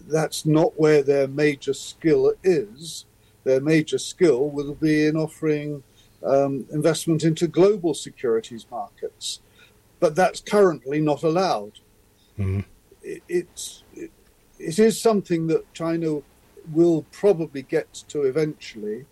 that's 0.08 0.44
not 0.44 0.78
where 0.78 1.02
their 1.02 1.28
major 1.28 1.72
skill 1.72 2.34
is. 2.42 3.06
Their 3.44 3.60
major 3.60 3.98
skill 3.98 4.50
will 4.50 4.74
be 4.74 5.06
in 5.06 5.16
offering 5.16 5.82
um, 6.24 6.66
investment 6.72 7.24
into 7.24 7.46
global 7.46 7.94
securities 7.94 8.66
markets, 8.70 9.40
but 9.98 10.14
that's 10.14 10.40
currently 10.40 11.00
not 11.00 11.22
allowed. 11.22 11.78
Mm-hmm. 12.38 12.60
It, 13.02 13.22
it's 13.28 13.84
it, 13.94 14.10
it 14.58 14.78
is 14.78 15.00
something 15.00 15.46
that 15.46 15.72
China 15.72 16.20
will 16.72 17.02
probably 17.12 17.62
get 17.62 17.92
to 18.08 18.22
eventually, 18.22 19.06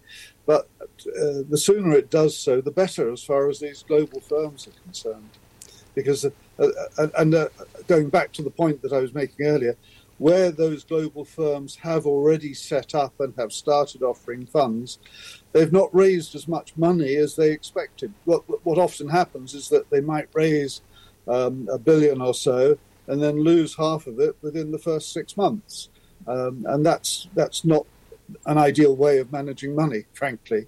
but 0.47 0.69
uh, 0.81 1.45
the 1.49 1.59
sooner 1.59 1.97
it 1.97 2.11
does 2.11 2.37
so, 2.37 2.61
the 2.61 2.71
better 2.71 3.13
as 3.13 3.23
far 3.23 3.49
as 3.49 3.61
these 3.61 3.85
global 3.87 4.21
firms 4.21 4.67
are 4.67 4.83
concerned. 4.83 5.31
Because, 5.95 6.25
uh, 6.25 6.31
uh, 6.59 7.09
and 7.19 7.35
uh, 7.35 7.49
going 7.87 8.09
back 8.09 8.33
to 8.33 8.43
the 8.43 8.51
point 8.51 8.83
that 8.83 8.93
I 8.93 9.01
was 9.01 9.15
making 9.15 9.47
earlier, 9.47 9.77
where 10.19 10.51
those 10.51 10.85
global 10.85 11.25
firms 11.25 11.77
have 11.77 12.07
already 12.07 12.53
set 12.53 12.95
up 12.95 13.19
and 13.21 13.35
have 13.37 13.53
started 13.53 14.03
offering 14.03 14.47
funds, 14.47 14.99
they've 15.53 15.73
not 15.73 15.95
raised 15.95 16.35
as 16.35 16.49
much 16.49 16.77
money 16.77 17.15
as 17.17 17.37
they 17.37 17.51
expected. 17.51 18.13
What, 18.25 18.43
what 18.65 18.79
often 18.79 19.09
happens 19.09 19.55
is 19.55 19.69
that 19.69 19.91
they 19.91 20.01
might 20.01 20.29
raise 20.33 20.83
um, 21.29 21.69
a 21.71 21.79
billion 21.79 22.21
or 22.21 22.35
so 22.35 22.79
and 23.07 23.23
then 23.23 23.43
lose 23.43 23.77
half 23.77 24.07
of 24.07 24.19
it 24.19 24.37
within 24.43 24.71
the 24.71 24.79
first 24.79 25.13
six 25.13 25.37
months 25.37 25.89
um, 26.29 26.65
and 26.69 26.85
that's 26.85 27.29
that's 27.35 27.65
not 27.65 27.87
an 28.47 28.59
ideal 28.59 28.95
way 28.95 29.19
of 29.19 29.33
managing 29.33 29.75
money, 29.75 30.05
frankly. 30.13 30.67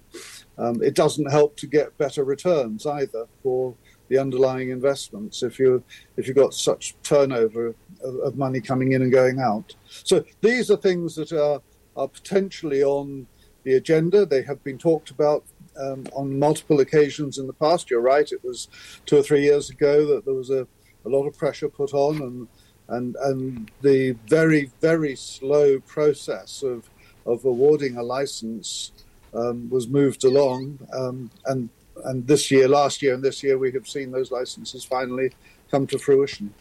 Um, 0.57 0.81
it 0.81 0.95
doesn't 0.95 1.31
help 1.31 1.55
to 1.57 1.67
get 1.67 1.97
better 1.97 2.23
returns 2.23 2.85
either 2.85 3.27
for 3.43 3.75
the 4.09 4.17
underlying 4.17 4.71
investments 4.71 5.41
if 5.41 5.57
you 5.57 5.81
if 6.17 6.27
you've 6.27 6.35
got 6.35 6.53
such 6.53 6.95
turnover 7.01 7.67
of, 8.03 8.15
of, 8.23 8.37
money 8.37 8.59
coming 8.59 8.91
in 8.91 9.01
and 9.03 9.11
going 9.11 9.39
out. 9.39 9.75
So 9.87 10.25
these 10.41 10.69
are 10.69 10.75
things 10.75 11.15
that 11.15 11.31
are 11.31 11.61
are 11.95 12.07
potentially 12.07 12.83
on 12.83 13.27
the 13.63 13.75
agenda. 13.75 14.25
They 14.25 14.41
have 14.41 14.63
been 14.63 14.77
talked 14.77 15.11
about 15.11 15.45
um, 15.79 16.05
on 16.13 16.37
multiple 16.37 16.81
occasions 16.81 17.37
in 17.37 17.47
the 17.47 17.53
past. 17.53 17.89
You're 17.89 18.01
right; 18.01 18.29
it 18.31 18.43
was 18.43 18.67
two 19.05 19.17
or 19.17 19.23
three 19.23 19.43
years 19.43 19.69
ago 19.69 20.05
that 20.07 20.25
there 20.25 20.33
was 20.33 20.49
a, 20.49 20.67
a 21.05 21.09
lot 21.09 21.25
of 21.25 21.37
pressure 21.37 21.69
put 21.69 21.93
on, 21.93 22.21
and 22.21 22.47
and 22.91 23.15
and 23.21 23.71
the 23.81 24.11
very 24.27 24.69
very 24.81 25.15
slow 25.15 25.79
process 25.79 26.63
of 26.63 26.89
of 27.25 27.45
awarding 27.45 27.97
a 27.97 28.03
license 28.03 28.91
um, 29.33 29.69
was 29.69 29.87
moved 29.87 30.23
along, 30.23 30.79
um, 30.93 31.31
and 31.45 31.69
and 32.05 32.27
this 32.27 32.51
year, 32.51 32.67
last 32.67 33.01
year, 33.01 33.13
and 33.13 33.23
this 33.23 33.43
year, 33.43 33.57
we 33.57 33.71
have 33.71 33.87
seen 33.87 34.11
those 34.11 34.31
licenses 34.31 34.83
finally 34.83 35.31
come 35.69 35.87
to 35.87 35.97
fruition. 35.97 36.53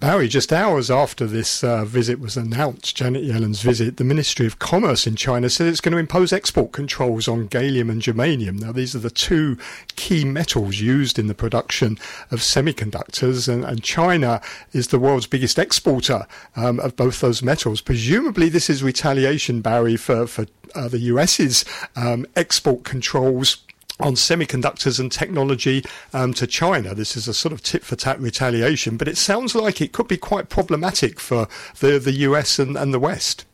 Barry, 0.00 0.28
just 0.28 0.52
hours 0.52 0.90
after 0.90 1.26
this 1.26 1.62
uh, 1.62 1.84
visit 1.84 2.20
was 2.20 2.36
announced, 2.36 2.96
Janet 2.96 3.22
Yellen's 3.22 3.60
visit, 3.60 3.98
the 3.98 4.04
Ministry 4.04 4.46
of 4.46 4.58
Commerce 4.58 5.06
in 5.06 5.14
China 5.14 5.50
said 5.50 5.66
it's 5.66 5.82
going 5.82 5.92
to 5.92 5.98
impose 5.98 6.32
export 6.32 6.72
controls 6.72 7.28
on 7.28 7.48
gallium 7.48 7.90
and 7.90 8.00
germanium. 8.00 8.58
Now, 8.58 8.72
these 8.72 8.96
are 8.96 9.00
the 9.00 9.10
two 9.10 9.58
key 9.96 10.24
metals 10.24 10.80
used 10.80 11.18
in 11.18 11.26
the 11.26 11.34
production 11.34 11.98
of 12.30 12.40
semiconductors, 12.40 13.46
and, 13.46 13.62
and 13.62 13.82
China 13.82 14.40
is 14.72 14.88
the 14.88 14.98
world's 14.98 15.26
biggest 15.26 15.58
exporter 15.58 16.26
um, 16.56 16.80
of 16.80 16.96
both 16.96 17.20
those 17.20 17.42
metals. 17.42 17.82
Presumably, 17.82 18.48
this 18.48 18.70
is 18.70 18.82
retaliation, 18.82 19.60
Barry, 19.60 19.96
for, 19.96 20.26
for 20.26 20.46
uh, 20.74 20.88
the 20.88 20.98
US's 20.98 21.64
um, 21.94 22.26
export 22.36 22.84
controls 22.84 23.58
on 24.00 24.14
semiconductors 24.14 24.98
and 24.98 25.10
technology 25.10 25.84
um, 26.12 26.32
to 26.34 26.46
China. 26.46 26.94
This 26.94 27.16
is 27.16 27.28
a 27.28 27.34
sort 27.34 27.52
of 27.52 27.62
tit 27.62 27.84
for 27.84 27.96
tat 27.96 28.20
retaliation, 28.20 28.96
but 28.96 29.08
it 29.08 29.16
sounds 29.16 29.54
like 29.54 29.80
it 29.80 29.92
could 29.92 30.08
be 30.08 30.16
quite 30.16 30.48
problematic 30.48 31.20
for 31.20 31.48
the, 31.80 31.98
the 31.98 32.12
US 32.12 32.58
and, 32.58 32.76
and 32.76 32.92
the 32.92 32.98
West. 32.98 33.44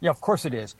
Yeah, 0.00 0.10
of 0.10 0.20
course 0.20 0.44
it 0.44 0.54
is. 0.54 0.76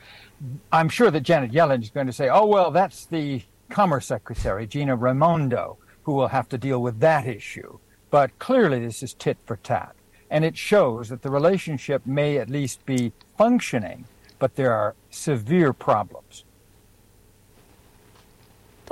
I'm 0.73 0.89
sure 0.89 1.11
that 1.11 1.21
Janet 1.21 1.53
Yellen 1.53 1.83
is 1.83 1.91
going 1.91 2.07
to 2.07 2.13
say, 2.13 2.29
oh, 2.29 2.47
well, 2.47 2.71
that's 2.71 3.05
the 3.05 3.43
Commerce 3.69 4.07
Secretary, 4.07 4.67
Gina 4.67 4.97
Raimondo, 4.97 5.77
who 6.03 6.13
will 6.13 6.29
have 6.29 6.49
to 6.49 6.59
deal 6.59 6.81
with 6.81 7.01
that 7.01 7.27
issue. 7.27 7.79
But 8.11 8.37
clearly, 8.39 8.81
this 8.81 9.03
is 9.03 9.15
tit 9.15 9.39
for 9.45 9.57
tat. 9.57 9.95
And 10.31 10.45
it 10.45 10.57
shows 10.57 11.09
that 11.09 11.23
the 11.23 11.31
relationship 11.31 12.07
may 12.07 12.39
at 12.39 12.49
least 12.49 12.85
be 12.87 13.13
functioning, 13.37 14.07
but 14.39 14.57
there 14.57 14.73
are 14.73 14.95
severe 15.11 15.73
problems. 15.73 16.45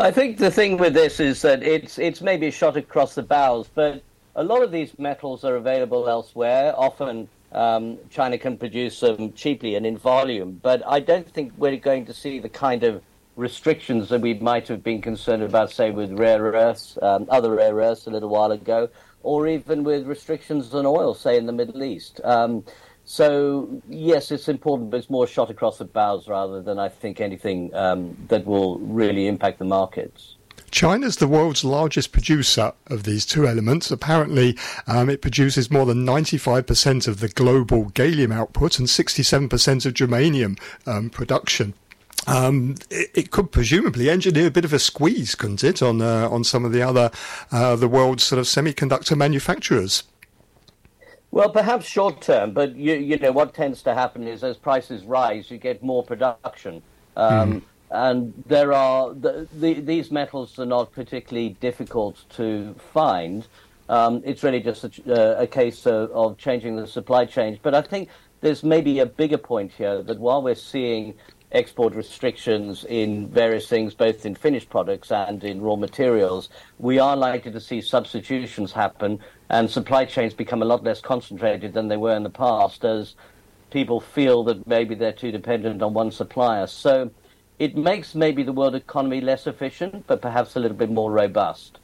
I 0.00 0.12
think 0.12 0.38
the 0.38 0.50
thing 0.52 0.76
with 0.76 0.94
this 0.94 1.18
is 1.18 1.42
that 1.42 1.61
it's 1.64 1.98
it's 1.98 2.20
maybe 2.20 2.52
shot 2.52 2.76
across 2.76 3.16
the 3.16 3.22
bows, 3.22 3.68
but 3.74 4.00
a 4.37 4.44
lot 4.44 4.62
of 4.62 4.70
these 4.70 4.96
metals 4.96 5.42
are 5.42 5.56
available 5.56 6.08
elsewhere. 6.08 6.72
Often 6.76 7.28
um, 7.50 7.98
China 8.08 8.38
can 8.38 8.56
produce 8.56 9.00
them 9.00 9.32
cheaply 9.32 9.74
and 9.74 9.84
in 9.84 9.98
volume, 9.98 10.61
but 10.62 10.87
I 10.87 11.00
don't 11.00 11.28
think 11.28 11.52
we're 11.56 11.76
going 11.76 12.06
to 12.06 12.14
see 12.14 12.38
the 12.38 12.48
kind 12.48 12.84
of 12.84 13.02
restrictions 13.34 14.08
that 14.11 14.20
we 14.20 14.34
might 14.34 14.68
have 14.68 14.84
been 14.84 15.02
concerned 15.02 15.42
about, 15.42 15.72
say, 15.72 15.90
with 15.90 16.12
rare 16.12 16.42
earths, 16.42 16.96
um, 17.02 17.26
other 17.28 17.56
rare 17.56 17.74
earths 17.74 18.06
a 18.06 18.11
little 18.11 18.28
while 18.28 18.52
ago, 18.52 18.88
or 19.24 19.48
even 19.48 19.82
with 19.82 20.06
restrictions 20.06 20.72
on 20.74 20.87
oil, 20.87 21.12
say, 21.12 21.37
in 21.37 21.46
the 21.46 21.52
Middle 21.52 21.82
East. 21.82 22.20
Um, 22.22 22.62
so 23.10 23.80
yes, 23.88 24.30
it's 24.30 24.50
important, 24.50 24.90
but 24.90 24.98
it's 24.98 25.08
more 25.08 25.26
shot 25.26 25.48
across 25.48 25.78
the 25.78 25.86
bows 25.86 26.28
rather 26.28 26.60
than 26.60 26.78
I 26.78 26.90
think 26.90 27.22
anything 27.22 27.74
um, 27.74 28.14
that 28.28 28.44
will 28.44 28.78
really 28.80 29.26
impact 29.26 29.58
the 29.58 29.64
markets. 29.64 30.36
China's 30.70 31.16
the 31.16 31.26
world's 31.26 31.64
largest 31.64 32.12
producer 32.12 32.74
of 32.88 33.04
these 33.04 33.24
two 33.24 33.48
elements. 33.48 33.90
Apparently, 33.90 34.58
um, 34.86 35.08
it 35.08 35.22
produces 35.22 35.70
more 35.70 35.86
than 35.86 36.04
95% 36.04 37.08
of 37.08 37.20
the 37.20 37.28
global 37.28 37.86
gallium 37.92 38.30
output 38.30 38.78
and 38.78 38.88
67% 38.88 39.86
of 39.86 39.94
germanium 39.94 40.60
um, 40.86 41.08
production. 41.08 41.72
Um, 42.26 42.74
it, 42.90 43.10
it, 43.14 43.30
could 43.30 43.50
presumably 43.52 44.10
engineer 44.10 44.48
a 44.48 44.50
bit 44.50 44.66
of 44.66 44.74
a 44.74 44.78
squeeze, 44.78 45.34
couldn't 45.34 45.64
it, 45.64 45.80
on 45.80 46.02
uh, 46.02 46.28
on 46.28 46.44
some 46.44 46.66
of 46.66 46.72
the 46.72 46.82
other 46.82 47.10
uh, 47.50 47.74
the 47.74 47.88
world's 47.88 48.24
sort 48.24 48.38
of 48.38 48.44
semiconductor 48.44 49.16
manufacturers? 49.16 50.02
Well, 51.30 51.50
perhaps 51.50 51.86
short 51.86 52.22
term, 52.22 52.52
but 52.52 52.74
you, 52.74 52.94
you 52.94 53.18
know 53.18 53.32
what 53.32 53.54
tends 53.54 53.82
to 53.82 53.94
happen 53.94 54.26
is 54.26 54.42
as 54.42 54.56
prices 54.56 55.04
rise, 55.04 55.50
you 55.50 55.58
get 55.58 55.82
more 55.82 56.02
production, 56.02 56.82
um, 57.16 57.52
mm. 57.52 57.62
and 57.90 58.44
there 58.46 58.72
are 58.72 59.12
the, 59.12 59.46
the, 59.52 59.74
these 59.74 60.10
metals 60.10 60.58
are 60.58 60.66
not 60.66 60.92
particularly 60.92 61.50
difficult 61.60 62.24
to 62.30 62.74
find. 62.92 63.46
Um, 63.90 64.22
it's 64.24 64.42
really 64.42 64.60
just 64.60 64.84
a, 64.84 65.40
a 65.40 65.46
case 65.46 65.86
of, 65.86 66.10
of, 66.10 66.38
changing 66.38 66.76
the 66.76 66.86
supply 66.86 67.24
chain. 67.24 67.58
But 67.62 67.74
I 67.74 67.82
think 67.82 68.08
there's 68.40 68.62
maybe 68.62 68.98
a 68.98 69.06
bigger 69.06 69.38
point 69.38 69.72
here 69.72 70.02
that 70.02 70.18
while 70.18 70.42
we're 70.42 70.54
seeing 70.54 71.14
export 71.52 71.94
restrictions 71.94 72.84
in 72.84 73.28
various 73.28 73.66
things, 73.66 73.94
both 73.94 74.26
in 74.26 74.34
finished 74.34 74.68
products 74.68 75.10
and 75.10 75.42
in 75.42 75.60
raw 75.60 75.76
materials, 75.76 76.48
we 76.78 76.98
are 76.98 77.16
likely 77.16 77.50
to 77.52 77.60
see 77.60 77.80
substitutions 77.80 78.72
happen 78.72 79.18
and 79.50 79.70
supply 79.70 80.04
chains 80.04 80.34
become 80.34 80.62
a 80.62 80.64
lot 80.64 80.84
less 80.84 81.00
concentrated 81.00 81.72
than 81.72 81.88
they 81.88 81.96
were 81.96 82.14
in 82.14 82.22
the 82.22 82.30
past 82.30 82.84
as 82.84 83.14
people 83.70 84.00
feel 84.00 84.44
that 84.44 84.66
maybe 84.66 84.94
they're 84.94 85.12
too 85.12 85.32
dependent 85.32 85.82
on 85.82 85.94
one 85.94 86.11
supplier. 86.11 86.66
So 86.66 87.11
it 87.58 87.76
makes 87.76 88.14
maybe 88.14 88.42
the 88.42 88.52
world 88.52 88.74
economy 88.74 89.20
less 89.20 89.46
efficient, 89.46 90.06
but 90.06 90.22
perhaps 90.22 90.56
a 90.56 90.61
little 90.61 90.76
bit 90.76 90.90
more 90.90 91.11
robust. 91.11 91.78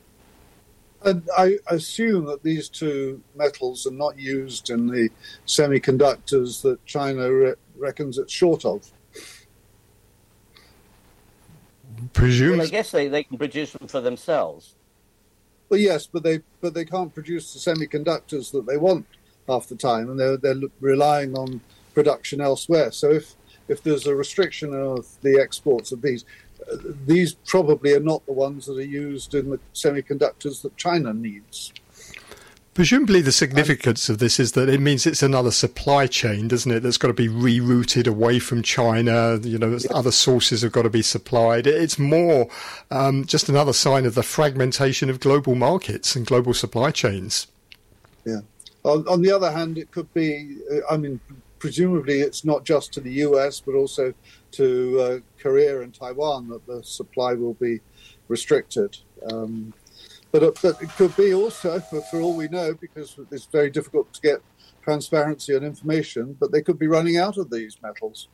And 1.03 1.29
I 1.37 1.59
assume 1.67 2.25
that 2.27 2.43
these 2.43 2.69
two 2.69 3.23
metals 3.37 3.87
are 3.87 3.93
not 3.93 4.19
used 4.19 4.71
in 4.71 4.87
the 4.87 5.11
semiconductors 5.47 6.63
that 6.63 6.85
China 6.87 7.31
re- 7.31 7.55
reckons 7.77 8.17
it's 8.17 8.33
short 8.33 8.65
of. 8.65 8.91
Presume. 12.15 12.59
Well, 12.59 12.67
I 12.67 12.71
guess 12.71 12.91
they, 12.91 13.09
they 13.09 13.25
can 13.25 13.37
produce 13.37 13.73
them 13.73 13.87
for 13.87 14.01
themselves. 14.01 14.77
Yes, 15.75 16.07
but 16.07 16.23
they 16.23 16.41
but 16.61 16.75
they 16.75 16.85
can't 16.85 17.15
produce 17.15 17.53
the 17.53 17.59
semiconductors 17.59 18.53
that 18.53 18.67
they 18.67 18.77
want 18.77 19.07
half 19.49 19.69
the 19.69 19.77
time, 19.77 20.11
and 20.11 20.19
they're 20.19 20.37
they're 20.37 20.61
relying 20.81 21.37
on 21.37 21.61
production 21.95 22.41
elsewhere. 22.41 22.93
So 22.93 23.11
if 23.11 23.35
if 23.69 23.83
there's 23.83 24.07
a 24.07 24.15
restriction 24.15 24.75
of 24.75 25.07
the 25.23 25.41
exports 25.41 25.93
of 25.93 26.03
these, 26.03 26.25
uh, 26.71 26.77
these 27.07 27.35
probably 27.47 27.95
are 27.95 28.01
not 28.01 28.25
the 28.27 28.33
ones 28.33 28.67
that 28.67 28.77
are 28.77 28.83
used 28.83 29.35
in 29.35 29.51
the 29.51 29.61
semiconductors 29.75 30.63
that 30.63 30.77
China 30.77 31.15
needs. 31.15 31.73
Presumably, 32.75 33.21
the 33.21 33.31
significance 33.31 34.09
of 34.09 34.19
this 34.19 34.41
is 34.41 34.53
that 34.53 34.69
it 34.69 34.81
means 34.81 35.07
it's 35.07 35.23
another 35.23 35.53
supply 35.53 36.09
chain, 36.09 36.49
doesn't 36.49 36.73
it? 36.73 36.81
That's 36.81 36.99
got 36.99 37.07
to 37.07 37.15
be 37.15 37.29
rerouted 37.29 38.09
away 38.09 38.41
from 38.41 38.63
China. 38.63 39.39
You 39.41 39.59
know, 39.59 39.77
yeah. 39.77 39.93
other 39.93 40.11
sources 40.11 40.63
have 40.63 40.73
got 40.73 40.83
to 40.83 40.91
be 40.91 41.01
supplied. 41.03 41.69
It's 41.69 42.01
more 42.01 42.49
um, 42.91 43.27
just 43.27 43.49
another 43.49 43.73
sign 43.73 44.07
of 44.07 44.17
the 44.17 44.25
fragmentation 44.25 45.09
of 45.09 45.21
global 45.21 45.55
markets 45.55 46.17
and 46.17 46.27
global 46.27 46.53
supply 46.53 46.91
chains. 46.91 47.47
Yeah. 48.27 48.41
On, 48.83 49.07
on 49.07 49.23
the 49.23 49.31
other 49.31 49.53
hand, 49.53 49.79
it 49.79 49.93
could 49.93 50.13
be. 50.13 50.57
Uh, 50.69 50.81
I 50.91 50.97
mean, 50.97 51.21
presumably, 51.61 52.23
it's 52.23 52.45
not 52.45 52.65
just 52.65 52.93
to 52.95 53.01
the 53.01 53.13
US, 53.13 53.61
but 53.61 53.77
also 53.77 54.13
to 54.51 55.01
uh, 55.01 55.19
Korea 55.41 55.81
and 55.81 55.95
Taiwan 55.95 56.49
that 56.49 56.67
the 56.67 56.83
supply 56.83 57.35
will 57.35 57.55
be 57.55 57.79
restricted. 58.27 58.99
Um, 59.31 59.73
but, 60.35 60.43
uh, 60.43 60.51
but 60.63 60.83
it 60.83 60.89
could 60.97 61.17
be 61.17 61.33
also, 61.33 61.79
for, 61.79 62.01
for 62.11 62.21
all 62.21 62.35
we 62.35 62.49
know, 62.49 62.75
because 62.75 63.17
it's 63.31 63.47
very 63.47 63.71
difficult 63.71 64.13
to 64.15 64.21
get 64.21 64.43
transparency 64.83 65.55
and 65.55 65.65
information, 65.65 66.37
but 66.41 66.51
they 66.51 66.61
could 66.61 66.77
be 66.77 66.89
running 66.89 67.17
out 67.19 67.39
of 67.39 67.51
these 67.51 67.79
metals. 67.81 68.27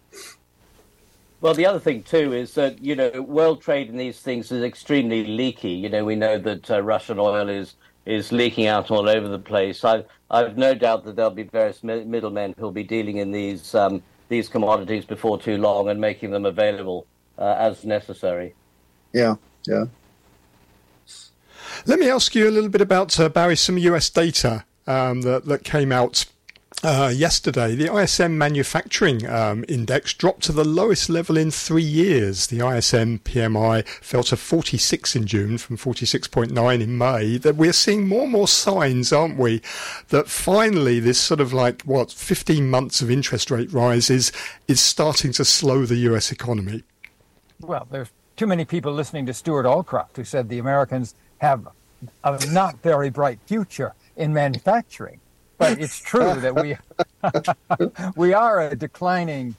Well, 1.42 1.52
the 1.52 1.66
other 1.66 1.78
thing 1.78 2.02
too 2.02 2.32
is 2.32 2.54
that 2.54 2.82
you 2.82 2.96
know 2.96 3.20
world 3.20 3.60
trade 3.60 3.90
in 3.90 3.98
these 3.98 4.20
things 4.20 4.50
is 4.50 4.62
extremely 4.62 5.26
leaky. 5.26 5.72
You 5.72 5.90
know, 5.90 6.04
we 6.04 6.16
know 6.16 6.38
that 6.38 6.70
uh, 6.70 6.82
Russian 6.82 7.18
oil 7.18 7.50
is 7.50 7.74
is 8.06 8.32
leaking 8.32 8.66
out 8.66 8.90
all 8.90 9.06
over 9.06 9.28
the 9.28 9.38
place. 9.38 9.84
I 9.84 10.04
I've 10.30 10.56
no 10.56 10.74
doubt 10.74 11.04
that 11.04 11.16
there'll 11.16 11.30
be 11.30 11.42
various 11.44 11.84
mi- 11.84 12.04
middlemen 12.04 12.54
who'll 12.58 12.72
be 12.72 12.82
dealing 12.82 13.18
in 13.18 13.30
these 13.30 13.74
um, 13.74 14.02
these 14.28 14.48
commodities 14.48 15.04
before 15.04 15.38
too 15.38 15.58
long 15.58 15.88
and 15.90 16.00
making 16.00 16.30
them 16.30 16.46
available 16.46 17.06
uh, 17.38 17.56
as 17.58 17.84
necessary. 17.84 18.54
Yeah, 19.12 19.36
yeah. 19.66 19.84
Let 21.86 21.98
me 21.98 22.10
ask 22.10 22.34
you 22.34 22.48
a 22.48 22.50
little 22.50 22.68
bit 22.68 22.80
about, 22.80 23.18
uh, 23.18 23.28
Barry, 23.28 23.56
some 23.56 23.78
US 23.78 24.10
data 24.10 24.64
um, 24.86 25.22
that, 25.22 25.46
that 25.46 25.64
came 25.64 25.92
out 25.92 26.26
uh, 26.82 27.12
yesterday, 27.14 27.74
the 27.74 27.94
ISM 27.94 28.38
manufacturing 28.38 29.26
um, 29.26 29.64
index 29.68 30.14
dropped 30.14 30.42
to 30.44 30.52
the 30.52 30.64
lowest 30.64 31.10
level 31.10 31.36
in 31.36 31.50
three 31.50 31.82
years. 31.82 32.46
The 32.46 32.66
ISM 32.66 33.18
PMI 33.18 33.86
fell 33.86 34.22
to 34.24 34.36
46 34.36 35.14
in 35.14 35.26
June 35.26 35.58
from 35.58 35.76
46.9 35.76 36.80
in 36.80 36.96
May. 36.96 37.36
That 37.36 37.56
we're 37.56 37.74
seeing 37.74 38.08
more 38.08 38.22
and 38.22 38.32
more 38.32 38.48
signs, 38.48 39.12
aren't 39.12 39.36
we, 39.36 39.60
that 40.08 40.28
finally 40.28 41.00
this 41.00 41.18
sort 41.18 41.40
of 41.40 41.52
like 41.52 41.82
what 41.82 42.12
15 42.12 42.70
months 42.70 43.02
of 43.02 43.10
interest 43.10 43.50
rate 43.50 43.72
rises 43.72 44.32
is 44.66 44.80
starting 44.80 45.32
to 45.32 45.44
slow 45.44 45.84
the 45.84 45.96
US 45.96 46.32
economy. 46.32 46.82
Well, 47.60 47.86
there's 47.90 48.10
too 48.40 48.46
many 48.46 48.64
people 48.64 48.90
listening 48.90 49.26
to 49.26 49.34
Stewart 49.34 49.66
Aldcroft 49.66 50.16
who 50.16 50.24
said 50.24 50.48
the 50.48 50.60
Americans 50.60 51.14
have 51.42 51.68
a 52.24 52.46
not 52.46 52.80
very 52.80 53.10
bright 53.10 53.38
future 53.44 53.92
in 54.16 54.32
manufacturing. 54.32 55.20
But 55.58 55.78
it's 55.78 55.98
true 55.98 56.32
that 56.36 56.54
we 56.54 56.74
we 58.16 58.32
are 58.32 58.62
a 58.62 58.74
declining 58.74 59.56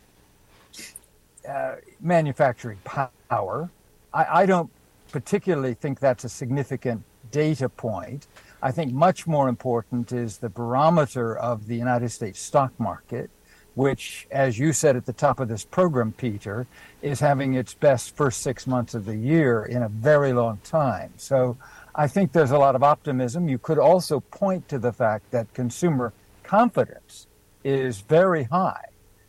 uh, 1.48 1.76
manufacturing 2.00 2.80
power. 2.84 3.70
I, 4.16 4.42
I 4.42 4.46
don't 4.48 4.72
particularly 5.12 5.76
think 5.76 6.00
that's 6.00 6.24
a 6.24 6.30
significant 6.30 7.04
data 7.30 7.70
point. 7.70 8.26
I 8.64 8.72
think 8.72 8.94
much 8.94 9.28
more 9.28 9.48
important 9.48 10.12
is 10.12 10.40
the 10.40 10.50
barometer 10.50 11.38
of 11.38 11.68
the 11.68 11.76
United 11.76 12.10
States 12.10 12.40
stock 12.40 12.74
market, 12.80 13.30
which, 13.76 14.28
as 14.32 14.60
you 14.60 14.74
said 14.74 14.96
at 14.96 15.06
the 15.06 15.14
top 15.14 15.40
of 15.40 15.48
this 15.48 15.64
program, 15.64 16.12
Peter, 16.12 16.68
is 17.02 17.20
having 17.20 17.54
its 17.54 17.74
best 17.74 18.16
first 18.16 18.42
six 18.42 18.68
months 18.68 18.94
of 18.94 19.06
the 19.06 19.16
year 19.16 19.64
in 19.64 19.84
a 19.84 19.90
very 19.90 20.34
long 20.34 20.60
time. 20.64 21.14
So 21.18 21.58
I 21.96 22.08
think 22.08 22.32
there's 22.32 22.52
a 22.52 22.58
lot 22.58 22.76
of 22.76 22.84
optimism. 22.84 23.48
You 23.48 23.58
could 23.58 23.80
also 23.80 24.20
point 24.20 24.68
to 24.70 24.80
the 24.80 24.92
fact 24.92 25.32
that 25.32 25.54
consumer 25.54 26.14
confidence 26.44 27.28
is 27.64 28.02
very 28.02 28.44
high. 28.44 28.86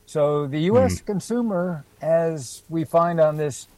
So 0.07 0.47
the 0.47 0.61
U.S. 0.73 1.01
Mm. 1.01 1.07
consumer, 1.07 1.85
as 2.01 2.63
we 2.69 2.85
find 2.85 3.21
on 3.21 3.37
this 3.37 3.69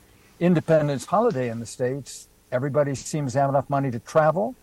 Independence 0.40 1.07
holiday 1.07 1.48
in 1.48 1.61
the 1.61 1.66
States, 1.66 2.29
everybody 2.50 2.94
seems 2.94 3.35
to 3.35 3.40
have 3.40 3.50
enough 3.50 3.70
money 3.70 3.90
to 3.90 4.00
travel. 4.00 4.55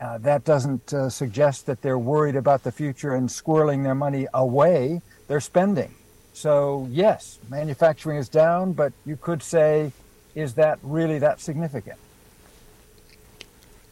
Uh, 0.00 0.18
that 0.18 0.44
doesn't 0.44 0.92
uh, 0.92 1.08
suggest 1.08 1.66
that 1.66 1.80
they're 1.82 1.98
worried 1.98 2.34
about 2.34 2.64
the 2.64 2.72
future 2.72 3.14
and 3.14 3.28
squirreling 3.28 3.84
their 3.84 3.94
money 3.94 4.26
away. 4.34 5.00
They're 5.28 5.40
spending. 5.40 5.94
So, 6.32 6.88
yes, 6.90 7.38
manufacturing 7.48 8.18
is 8.18 8.28
down, 8.28 8.72
but 8.72 8.92
you 9.06 9.16
could 9.16 9.42
say, 9.42 9.92
is 10.34 10.54
that 10.54 10.78
really 10.82 11.18
that 11.20 11.40
significant? 11.40 11.98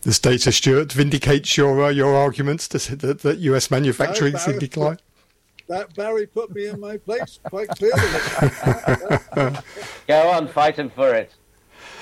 This 0.03 0.19
data, 0.19 0.51
Stewart, 0.51 0.91
vindicates 0.91 1.57
your 1.57 1.85
uh, 1.85 1.89
your 1.91 2.17
arguments 2.17 2.67
to, 2.69 2.97
that, 2.97 3.21
that 3.21 3.39
U.S. 3.39 3.71
manufacturing 3.71 4.35
is 4.35 4.49
in 4.49 4.59
decline. 4.59 4.99
That 5.69 5.95
Barry 5.95 6.27
put 6.27 6.53
me 6.53 6.67
in 6.67 6.81
my 6.81 6.97
place 6.97 7.39
quite 7.45 7.69
clearly. 7.69 8.03
Go 10.09 10.29
on, 10.29 10.49
fighting 10.49 10.91
for 10.91 11.15
it. 11.15 11.33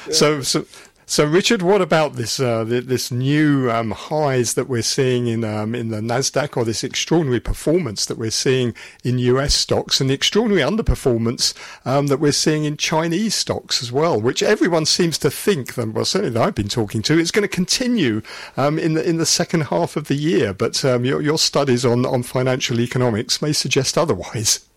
Yeah. 0.07 0.13
So, 0.15 0.41
so 0.41 0.65
so, 1.11 1.25
Richard, 1.25 1.61
what 1.61 1.83
about 1.83 2.13
this 2.13 2.39
uh, 2.39 2.63
this 2.63 3.11
new 3.11 3.69
um, 3.69 3.91
highs 3.91 4.55
that 4.55 4.69
we're 4.69 4.81
seeing 4.81 5.27
in 5.27 5.43
um, 5.43 5.75
in 5.75 5.89
the 5.89 5.99
Nasdaq, 5.99 6.57
or 6.57 6.65
this 6.65 6.85
extraordinary 6.85 7.41
performance 7.41 8.07
that 8.07 8.17
we're 8.17 8.31
seeing 8.31 8.77
in 9.03 9.19
U.S. 9.19 9.53
stocks, 9.53 10.01
and 10.01 10.09
the 10.09 10.15
extraordinary 10.15 10.63
underperformance 10.63 11.53
um, 11.85 12.07
that 12.07 12.21
we're 12.21 12.31
seeing 12.31 12.63
in 12.63 12.77
Chinese 12.77 13.35
stocks 13.35 13.83
as 13.83 13.91
well, 13.91 14.21
which 14.21 14.41
everyone 14.41 14.87
seems 14.87 15.19
to 15.19 15.33
think 15.33 15.75
that, 15.75 15.93
well, 15.93 16.05
certainly 16.05 16.33
that 16.33 16.43
I've 16.45 16.55
been 16.55 16.69
talking 16.69 17.03
to, 17.03 17.19
is 17.19 17.33
going 17.33 17.43
to 17.43 17.49
continue 17.49 18.23
um, 18.57 18.79
in 18.79 18.95
the 18.95 19.03
in 19.03 19.17
the 19.17 19.27
second 19.27 19.63
half 19.63 19.97
of 19.97 20.07
the 20.07 20.15
year. 20.15 20.55
But 20.55 20.85
um, 20.85 21.05
your 21.05 21.21
your 21.21 21.39
studies 21.39 21.85
on 21.85 22.07
on 22.07 22.23
financial 22.23 22.79
economics 22.79 23.43
may 23.43 23.53
suggest 23.53 23.99
otherwise. 23.99 24.70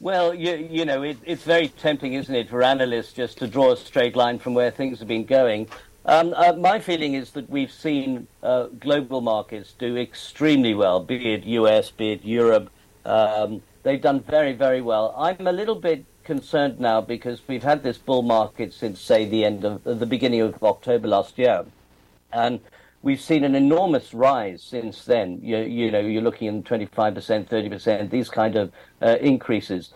Well, 0.00 0.32
you, 0.32 0.54
you 0.70 0.84
know, 0.84 1.02
it, 1.02 1.18
it's 1.24 1.42
very 1.42 1.68
tempting, 1.68 2.14
isn't 2.14 2.34
it, 2.34 2.48
for 2.48 2.62
analysts 2.62 3.12
just 3.12 3.38
to 3.38 3.48
draw 3.48 3.72
a 3.72 3.76
straight 3.76 4.14
line 4.14 4.38
from 4.38 4.54
where 4.54 4.70
things 4.70 5.00
have 5.00 5.08
been 5.08 5.24
going. 5.24 5.68
Um, 6.04 6.32
uh, 6.36 6.52
my 6.52 6.78
feeling 6.78 7.14
is 7.14 7.32
that 7.32 7.50
we've 7.50 7.72
seen 7.72 8.28
uh, 8.42 8.66
global 8.78 9.20
markets 9.20 9.74
do 9.76 9.96
extremely 9.96 10.72
well, 10.72 11.00
be 11.00 11.34
it 11.34 11.44
US, 11.44 11.90
be 11.90 12.12
it 12.12 12.24
Europe. 12.24 12.70
Um, 13.04 13.62
they've 13.82 14.00
done 14.00 14.20
very, 14.20 14.52
very 14.52 14.80
well. 14.80 15.12
I'm 15.18 15.48
a 15.48 15.52
little 15.52 15.74
bit 15.74 16.04
concerned 16.22 16.78
now 16.78 17.00
because 17.00 17.42
we've 17.48 17.64
had 17.64 17.82
this 17.82 17.98
bull 17.98 18.22
market 18.22 18.72
since, 18.72 19.00
say, 19.00 19.24
the 19.24 19.44
end 19.44 19.64
of 19.64 19.82
the 19.82 20.06
beginning 20.06 20.42
of 20.42 20.62
October 20.62 21.08
last 21.08 21.38
year, 21.38 21.64
and 22.32 22.60
we've 23.08 23.22
seen 23.22 23.42
an 23.42 23.54
enormous 23.54 24.12
rise 24.12 24.62
since 24.62 25.06
then. 25.06 25.40
You, 25.42 25.60
you 25.60 25.90
know, 25.90 25.98
you're 25.98 26.20
looking 26.20 26.48
at 26.48 26.64
25%, 26.64 27.14
30%, 27.48 28.10
these 28.10 28.28
kind 28.28 28.54
of 28.54 28.70
uh, 29.00 29.16
increases. 29.18 29.94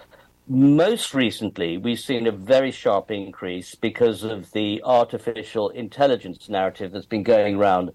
Most 0.48 1.12
recently, 1.12 1.76
we've 1.76 2.00
seen 2.00 2.26
a 2.26 2.32
very 2.32 2.70
sharp 2.70 3.10
increase 3.10 3.74
because 3.74 4.22
of 4.22 4.50
the 4.52 4.80
artificial 4.82 5.68
intelligence 5.68 6.48
narrative 6.48 6.92
that's 6.92 7.04
been 7.04 7.22
going 7.22 7.56
around. 7.56 7.90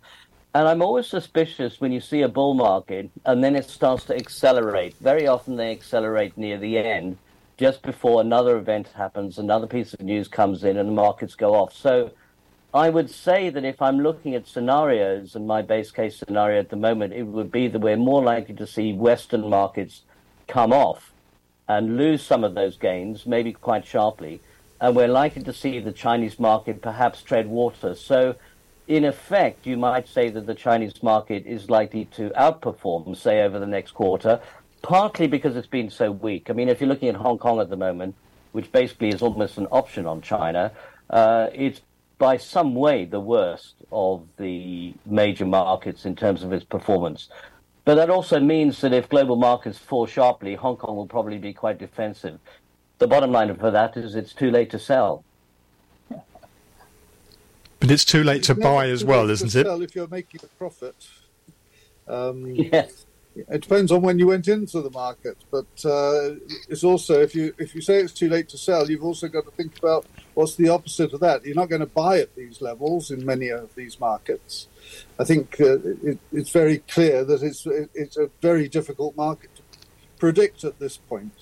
And 0.53 0.67
I'm 0.67 0.83
always 0.83 1.07
suspicious 1.07 1.81
when 1.81 1.91
you 1.91 1.99
see 1.99 2.21
a 2.21 2.29
bull 2.29 2.53
market 2.53 3.09
and 3.25 3.43
then 3.43 3.55
it 3.55 3.67
starts 3.67 4.05
to 4.05 4.15
accelerate. 4.15 4.97
Very 4.97 5.25
often 5.25 5.55
they 5.55 5.71
accelerate 5.71 6.37
near 6.37 6.59
the 6.59 6.77
end, 6.77 7.17
just 7.57 7.81
before 7.81 8.21
another 8.21 8.55
event 8.55 8.89
happens, 8.95 9.39
another 9.39 9.65
piece 9.65 9.95
of 9.95 10.01
news 10.01 10.27
comes 10.27 10.63
in, 10.63 10.77
and 10.77 10.87
the 10.87 10.93
markets 10.93 11.33
go 11.33 11.55
off. 11.55 11.73
So 11.73 12.11
I 12.73 12.89
would 12.89 13.09
say 13.09 13.49
that 13.49 13.63
if 13.63 13.81
I'm 13.81 13.99
looking 13.99 14.35
at 14.35 14.47
scenarios, 14.47 15.35
and 15.35 15.47
my 15.47 15.61
base 15.61 15.89
case 15.91 16.17
scenario 16.17 16.59
at 16.59 16.69
the 16.69 16.75
moment, 16.75 17.13
it 17.13 17.23
would 17.23 17.51
be 17.51 17.67
that 17.67 17.79
we're 17.79 17.95
more 17.95 18.21
likely 18.21 18.55
to 18.55 18.67
see 18.67 18.93
Western 18.93 19.49
markets 19.49 20.01
come 20.47 20.73
off 20.73 21.13
and 21.67 21.97
lose 21.97 22.21
some 22.21 22.43
of 22.43 22.55
those 22.55 22.77
gains, 22.77 23.25
maybe 23.25 23.53
quite 23.53 23.85
sharply, 23.85 24.41
and 24.81 24.95
we're 24.95 25.07
likely 25.07 25.43
to 25.43 25.53
see 25.53 25.79
the 25.79 25.91
Chinese 25.91 26.39
market 26.39 26.81
perhaps 26.81 27.21
tread 27.21 27.47
water. 27.47 27.95
So, 27.95 28.35
in 28.87 29.05
effect, 29.05 29.65
you 29.65 29.77
might 29.77 30.07
say 30.07 30.29
that 30.29 30.45
the 30.45 30.55
Chinese 30.55 31.01
market 31.01 31.45
is 31.45 31.69
likely 31.69 32.05
to 32.05 32.29
outperform, 32.31 33.15
say, 33.17 33.41
over 33.41 33.59
the 33.59 33.67
next 33.67 33.91
quarter, 33.91 34.39
partly 34.81 35.27
because 35.27 35.55
it's 35.55 35.67
been 35.67 35.89
so 35.89 36.11
weak. 36.11 36.49
I 36.49 36.53
mean, 36.53 36.69
if 36.69 36.79
you're 36.79 36.89
looking 36.89 37.09
at 37.09 37.15
Hong 37.15 37.37
Kong 37.37 37.59
at 37.59 37.69
the 37.69 37.75
moment, 37.77 38.15
which 38.51 38.71
basically 38.71 39.09
is 39.09 39.21
almost 39.21 39.57
an 39.57 39.67
option 39.71 40.05
on 40.05 40.21
China, 40.21 40.71
uh, 41.09 41.47
it's 41.53 41.81
by 42.17 42.37
some 42.37 42.73
way 42.75 43.05
the 43.05 43.19
worst 43.19 43.75
of 43.91 44.27
the 44.37 44.93
major 45.05 45.45
markets 45.45 46.05
in 46.05 46.15
terms 46.15 46.43
of 46.43 46.51
its 46.51 46.63
performance. 46.65 47.29
But 47.85 47.95
that 47.95 48.09
also 48.09 48.39
means 48.39 48.81
that 48.81 48.91
if 48.91 49.07
global 49.07 49.35
markets 49.35 49.77
fall 49.77 50.05
sharply, 50.07 50.55
Hong 50.55 50.77
Kong 50.77 50.95
will 50.95 51.07
probably 51.07 51.37
be 51.37 51.53
quite 51.53 51.77
defensive. 51.77 52.39
The 52.97 53.07
bottom 53.07 53.31
line 53.31 53.55
for 53.55 53.71
that 53.71 53.95
is 53.95 54.15
it's 54.15 54.33
too 54.33 54.51
late 54.51 54.69
to 54.71 54.79
sell. 54.79 55.23
But 57.79 57.91
it's 57.91 58.03
too 58.03 58.23
late 58.23 58.43
to 58.43 58.53
It's 58.53 58.61
buy 58.61 58.89
as 58.89 59.05
well, 59.05 59.29
isn't 59.29 59.55
it? 59.55 59.65
sell 59.65 59.81
If 59.81 59.95
you're 59.95 60.07
making 60.07 60.41
a 60.43 60.47
profit. 60.57 60.95
Um, 62.07 62.45
Yes. 62.55 63.05
It 63.49 63.61
depends 63.61 63.91
on 63.91 64.01
when 64.01 64.19
you 64.19 64.27
went 64.27 64.47
into 64.47 64.81
the 64.81 64.89
market, 64.89 65.37
but 65.51 65.65
uh, 65.85 66.35
it's 66.69 66.83
also 66.83 67.21
if 67.21 67.35
you 67.35 67.53
if 67.57 67.75
you 67.75 67.81
say 67.81 67.99
it's 67.99 68.13
too 68.13 68.29
late 68.29 68.49
to 68.49 68.57
sell, 68.57 68.89
you've 68.89 69.03
also 69.03 69.27
got 69.27 69.45
to 69.45 69.51
think 69.51 69.77
about 69.77 70.05
what's 70.33 70.55
the 70.55 70.69
opposite 70.69 71.13
of 71.13 71.19
that. 71.21 71.45
You're 71.45 71.55
not 71.55 71.69
going 71.69 71.81
to 71.81 71.85
buy 71.85 72.19
at 72.19 72.35
these 72.35 72.61
levels 72.61 73.11
in 73.11 73.25
many 73.25 73.49
of 73.49 73.73
these 73.75 73.99
markets. 73.99 74.67
I 75.19 75.23
think 75.23 75.59
uh, 75.59 75.79
it, 76.03 76.19
it's 76.31 76.51
very 76.51 76.79
clear 76.79 77.23
that 77.25 77.43
it's 77.43 77.65
it's 77.93 78.17
a 78.17 78.29
very 78.41 78.67
difficult 78.67 79.15
market 79.15 79.55
to 79.55 79.61
predict 80.17 80.63
at 80.63 80.79
this 80.79 80.97
point. 80.97 81.33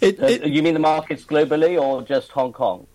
It, 0.00 0.20
Uh, 0.20 0.26
it, 0.26 0.46
you 0.46 0.62
mean 0.62 0.74
the 0.74 0.80
markets 0.80 1.24
globally 1.24 1.80
or 1.80 2.02
just 2.02 2.30
Hong 2.32 2.52
Kong? 2.52 2.86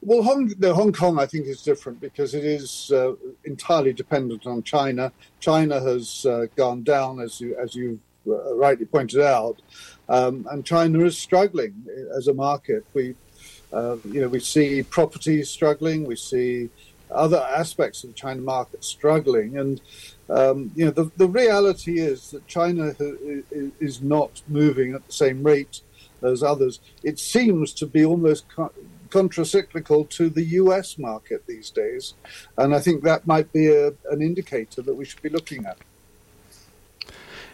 Well, 0.00 0.22
Hong, 0.22 0.52
Hong 0.62 0.92
Kong, 0.92 1.18
I 1.18 1.26
think, 1.26 1.46
is 1.46 1.62
different 1.62 2.00
because 2.00 2.34
it 2.34 2.44
is 2.44 2.90
uh, 2.92 3.12
entirely 3.44 3.92
dependent 3.92 4.46
on 4.46 4.62
China. 4.62 5.12
China 5.40 5.80
has 5.80 6.24
uh, 6.26 6.46
gone 6.56 6.82
down, 6.82 7.20
as 7.20 7.40
you 7.40 7.56
as 7.56 7.74
you 7.74 7.98
uh, 8.26 8.54
rightly 8.54 8.86
pointed 8.86 9.20
out, 9.20 9.60
um, 10.08 10.46
and 10.50 10.64
China 10.64 11.04
is 11.04 11.18
struggling 11.18 11.74
as 12.16 12.28
a 12.28 12.34
market. 12.34 12.84
We, 12.94 13.14
uh, 13.72 13.96
you 14.04 14.20
know, 14.20 14.28
we 14.28 14.40
see 14.40 14.82
property 14.82 15.42
struggling, 15.42 16.04
we 16.04 16.16
see 16.16 16.70
other 17.10 17.38
aspects 17.38 18.04
of 18.04 18.10
the 18.10 18.14
China 18.14 18.40
market 18.40 18.84
struggling, 18.84 19.58
and 19.58 19.80
um, 20.30 20.70
you 20.76 20.84
know, 20.84 20.90
the 20.92 21.10
the 21.16 21.28
reality 21.28 21.98
is 21.98 22.30
that 22.30 22.46
China 22.46 22.94
ha- 22.98 23.42
is 23.80 24.00
not 24.00 24.42
moving 24.48 24.94
at 24.94 25.06
the 25.06 25.12
same 25.12 25.42
rate 25.42 25.82
as 26.22 26.42
others. 26.42 26.80
It 27.02 27.18
seems 27.18 27.72
to 27.74 27.86
be 27.86 28.04
almost 28.04 28.46
contracyclical 29.12 30.08
to 30.08 30.30
the 30.30 30.42
US 30.62 30.98
market 30.98 31.46
these 31.46 31.70
days. 31.70 32.14
And 32.56 32.74
I 32.74 32.80
think 32.80 33.02
that 33.04 33.26
might 33.26 33.52
be 33.52 33.66
a, 33.68 33.88
an 34.10 34.22
indicator 34.22 34.80
that 34.82 34.94
we 34.94 35.04
should 35.04 35.20
be 35.22 35.28
looking 35.28 35.66
at. 35.66 35.76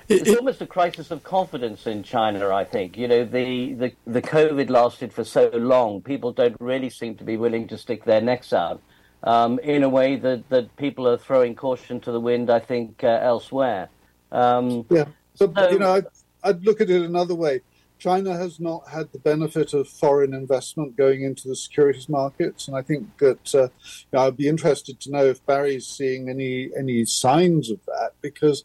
it, 0.09 0.27
It's 0.29 0.37
almost 0.39 0.61
a 0.63 0.67
crisis 0.67 1.11
of 1.11 1.23
confidence 1.25 1.87
in 1.87 2.03
China, 2.05 2.55
I 2.55 2.65
think. 2.65 2.97
You 2.97 3.09
know, 3.09 3.25
the, 3.25 3.75
the, 3.75 3.93
the 4.07 4.23
COVID 4.23 4.71
lasted 4.71 5.13
for 5.13 5.25
so 5.25 5.51
long, 5.53 6.01
people 6.01 6.33
don't 6.33 6.57
really 6.61 6.91
seem 6.91 7.17
to 7.17 7.25
be 7.25 7.37
willing 7.37 7.67
to 7.69 7.77
stick 7.79 8.05
their 8.05 8.21
necks 8.21 8.53
out 8.53 8.81
um, 9.25 9.59
in 9.59 9.83
a 9.83 9.89
way 9.89 10.15
that, 10.17 10.49
that 10.51 10.75
people 10.77 11.09
are 11.09 11.19
throwing 11.19 11.57
caution 11.57 12.01
to 12.03 12.13
the 12.13 12.21
wind, 12.21 12.51
I 12.51 12.61
think, 12.61 13.03
uh, 13.03 13.09
elsewhere. 13.21 13.89
Um, 14.31 14.87
Yeah. 14.91 15.07
But, 15.39 15.55
So- 15.57 15.71
you 15.71 15.79
know, 15.81 15.93
I'd, 15.95 16.07
I'd 16.45 16.65
look 16.65 16.81
at 16.81 16.89
it 16.89 17.03
another 17.03 17.35
way. 17.35 17.61
China 17.99 18.37
has 18.37 18.61
not 18.61 18.89
had 18.89 19.13
the 19.13 19.19
benefit 19.19 19.75
of 19.75 19.89
foreign 19.89 20.33
investment 20.33 20.97
going 20.97 21.23
into 21.23 21.49
the 21.49 21.57
securities 21.57 22.09
markets, 22.09 22.69
and 22.69 22.77
I 22.77 22.83
think 22.83 23.19
that 23.19 23.55
uh, 23.55 23.63
you 23.63 24.07
know, 24.13 24.21
I'd 24.21 24.37
be 24.37 24.49
interested 24.49 25.01
to 25.01 25.11
know 25.11 25.25
if 25.25 25.45
Barry's 25.47 25.87
seeing 25.87 26.29
any 26.29 26.71
any 26.79 27.05
signs 27.05 27.71
of 27.71 27.81
that 27.87 28.13
because 28.21 28.65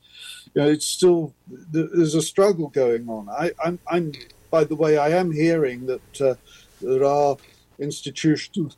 you 0.54 0.62
know 0.62 0.70
it's 0.70 0.86
still 0.86 1.34
there's 1.48 2.16
a 2.16 2.22
struggle 2.22 2.70
going 2.70 3.10
on. 3.10 3.28
I, 3.30 3.52
I'm, 3.64 3.80
I'm 3.88 4.12
by 4.52 4.64
the 4.64 4.76
way, 4.76 4.98
I 4.98 5.10
am 5.10 5.32
hearing 5.32 5.88
that 5.88 6.22
uh, 6.22 6.36
there 6.82 7.04
are 7.04 7.38
institutional 7.80 8.72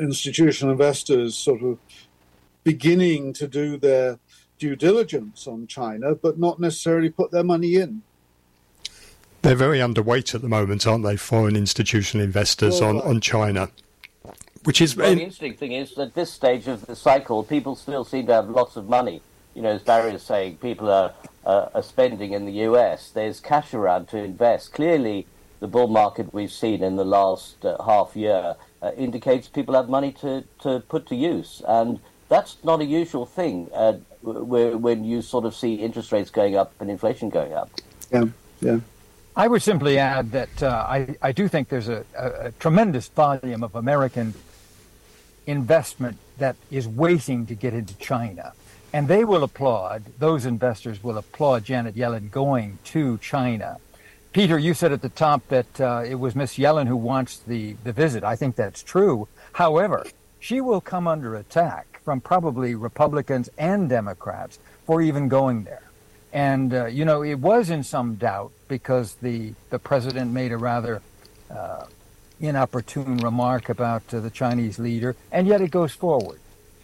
institutional 0.00 0.72
investors 0.72 1.36
sort 1.36 1.62
of 1.62 1.78
beginning 2.64 3.32
to 3.32 3.46
do 3.46 3.78
their 3.78 4.18
due 4.58 4.76
diligence 4.76 5.46
on 5.46 5.66
China, 5.66 6.14
but 6.14 6.38
not 6.38 6.60
necessarily 6.60 7.10
put 7.10 7.30
their 7.30 7.44
money 7.44 7.76
in. 7.76 8.02
They're 9.46 9.54
very 9.54 9.78
underweight 9.78 10.34
at 10.34 10.42
the 10.42 10.48
moment, 10.48 10.86
aren't 10.86 11.04
they? 11.04 11.16
Foreign 11.16 11.56
institutional 11.56 12.24
investors 12.24 12.80
Well, 12.80 13.00
on, 13.00 13.00
on 13.02 13.20
China, 13.20 13.70
which 14.64 14.80
is 14.80 14.96
Well, 14.96 15.14
the 15.14 15.22
interesting 15.22 15.54
thing 15.54 15.72
is, 15.72 15.96
at 15.98 16.14
this 16.14 16.32
stage 16.32 16.66
of 16.66 16.86
the 16.86 16.96
cycle, 16.96 17.44
people 17.44 17.76
still 17.76 18.04
seem 18.04 18.26
to 18.26 18.32
have 18.32 18.48
lots 18.48 18.76
of 18.76 18.88
money. 18.88 19.22
You 19.54 19.62
know, 19.62 19.70
as 19.70 19.82
Barry 19.82 20.12
is 20.12 20.22
saying, 20.22 20.56
people 20.56 20.90
are, 20.90 21.12
uh, 21.44 21.68
are 21.74 21.82
spending 21.82 22.32
in 22.32 22.44
the 22.44 22.52
US. 22.68 23.10
There's 23.10 23.38
cash 23.38 23.72
around 23.72 24.08
to 24.08 24.18
invest. 24.18 24.72
Clearly, 24.72 25.26
the 25.60 25.68
bull 25.68 25.86
market 25.86 26.34
we've 26.34 26.52
seen 26.52 26.82
in 26.82 26.96
the 26.96 27.04
last 27.04 27.64
uh, 27.64 27.80
half 27.84 28.16
year 28.16 28.56
uh, 28.82 28.90
indicates 28.96 29.48
people 29.48 29.74
have 29.74 29.88
money 29.88 30.10
to, 30.12 30.44
to 30.62 30.80
put 30.80 31.06
to 31.06 31.14
use. 31.14 31.62
And 31.68 32.00
that's 32.28 32.56
not 32.64 32.80
a 32.80 32.84
usual 32.84 33.24
thing 33.24 33.70
uh, 33.72 33.94
w- 34.24 34.76
when 34.76 35.04
you 35.04 35.22
sort 35.22 35.44
of 35.44 35.54
see 35.54 35.76
interest 35.76 36.10
rates 36.10 36.30
going 36.30 36.56
up 36.56 36.74
and 36.80 36.90
inflation 36.90 37.30
going 37.30 37.52
up. 37.52 37.70
Yeah, 38.10 38.24
yeah. 38.60 38.80
I 39.38 39.48
would 39.48 39.60
simply 39.60 39.98
add 39.98 40.32
that 40.32 40.62
uh, 40.62 40.86
I, 40.88 41.14
I 41.20 41.32
do 41.32 41.46
think 41.46 41.68
there's 41.68 41.90
a, 41.90 42.06
a, 42.16 42.46
a 42.46 42.52
tremendous 42.52 43.08
volume 43.08 43.62
of 43.62 43.74
American 43.74 44.32
investment 45.46 46.16
that 46.38 46.56
is 46.70 46.88
waiting 46.88 47.44
to 47.46 47.54
get 47.54 47.74
into 47.74 47.94
China. 47.98 48.54
And 48.94 49.08
they 49.08 49.26
will 49.26 49.42
applaud, 49.42 50.04
those 50.18 50.46
investors 50.46 51.04
will 51.04 51.18
applaud 51.18 51.64
Janet 51.64 51.96
Yellen 51.96 52.30
going 52.30 52.78
to 52.84 53.18
China. 53.18 53.76
Peter, 54.32 54.58
you 54.58 54.72
said 54.72 54.90
at 54.90 55.02
the 55.02 55.10
top 55.10 55.46
that 55.48 55.80
uh, 55.82 56.02
it 56.06 56.14
was 56.14 56.34
Miss 56.34 56.56
Yellen 56.56 56.86
who 56.88 56.96
wants 56.96 57.38
the, 57.40 57.76
the 57.84 57.92
visit. 57.92 58.24
I 58.24 58.36
think 58.36 58.56
that's 58.56 58.82
true. 58.82 59.28
However, 59.52 60.06
she 60.40 60.62
will 60.62 60.80
come 60.80 61.06
under 61.06 61.34
attack 61.34 62.00
from 62.04 62.22
probably 62.22 62.74
Republicans 62.74 63.50
and 63.58 63.86
Democrats 63.86 64.58
for 64.86 65.02
even 65.02 65.28
going 65.28 65.64
there. 65.64 65.85
And, 66.36 66.74
uh, 66.74 66.84
you 66.84 67.06
know, 67.06 67.22
it 67.22 67.36
was 67.36 67.70
in 67.70 67.82
some 67.82 68.16
doubt 68.16 68.52
because 68.68 69.14
the, 69.22 69.54
the 69.70 69.78
president 69.78 70.32
made 70.32 70.52
a 70.52 70.58
rather 70.58 71.00
uh, 71.50 71.86
inopportune 72.38 73.16
remark 73.16 73.70
about 73.70 74.02
uh, 74.12 74.20
the 74.20 74.28
Chinese 74.28 74.78
leader, 74.78 75.16
and 75.32 75.46
yet 75.46 75.62
it 75.62 75.70
goes 75.70 75.92
forward. 75.92 76.38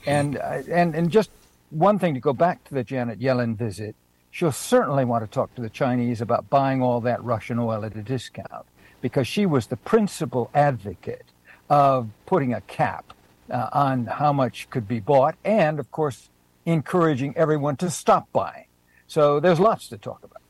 And, 0.07 0.39
uh, 0.39 0.63
and, 0.71 0.95
and 0.95 1.11
just 1.11 1.29
one 1.69 1.99
thing 1.99 2.15
to 2.15 2.21
go 2.21 2.33
back 2.33 2.65
to 2.65 2.75
the 2.75 2.83
Janet 2.83 3.21
Yellen 3.21 3.55
visit, 3.55 3.95
she'll 4.31 4.53
certainly 4.53 5.05
want 5.05 5.23
to 5.23 5.31
talk 5.31 5.55
to 5.57 5.61
the 5.61 5.69
Chinese 5.69 6.23
about 6.23 6.49
buying 6.49 6.81
all 6.81 7.03
that 7.03 7.23
Russian 7.23 7.59
oil 7.59 7.85
at 7.85 7.95
a 7.95 8.03
discount 8.03 8.65
because 9.03 9.27
she 9.27 9.45
was 9.45 9.67
the 9.67 9.77
principal 9.77 10.49
advocate 10.55 11.27
of 11.69 12.09
putting 12.25 12.55
a 12.55 12.63
cap 12.63 13.13
uh, 13.51 13.69
on 13.75 14.07
how 14.07 14.33
much 14.33 14.71
could 14.71 14.89
be 14.89 14.99
bought 14.99 15.35
and, 15.45 15.79
of 15.79 15.91
course, 15.91 16.31
encouraging 16.65 17.37
everyone 17.37 17.77
to 17.77 17.91
stop 17.91 18.33
buying. 18.33 18.65
So 19.13 19.41
there's 19.41 19.61
lots 19.61 19.89
to 19.89 19.99
talk 19.99 20.25
about. 20.25 20.41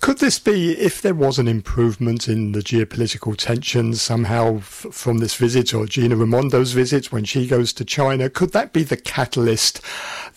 Could 0.00 0.18
this 0.18 0.38
be, 0.38 0.78
if 0.78 1.02
there 1.02 1.16
was 1.16 1.36
an 1.40 1.48
improvement 1.48 2.28
in 2.28 2.52
the 2.52 2.60
geopolitical 2.60 3.36
tensions 3.36 4.00
somehow 4.00 4.58
f- 4.58 4.86
from 4.92 5.18
this 5.18 5.34
visit 5.34 5.74
or 5.74 5.86
Gina 5.86 6.14
Raimondo's 6.14 6.70
visit 6.74 7.10
when 7.10 7.24
she 7.24 7.48
goes 7.48 7.72
to 7.72 7.84
China, 7.84 8.30
could 8.30 8.52
that 8.52 8.72
be 8.72 8.84
the 8.84 8.96
catalyst 8.96 9.80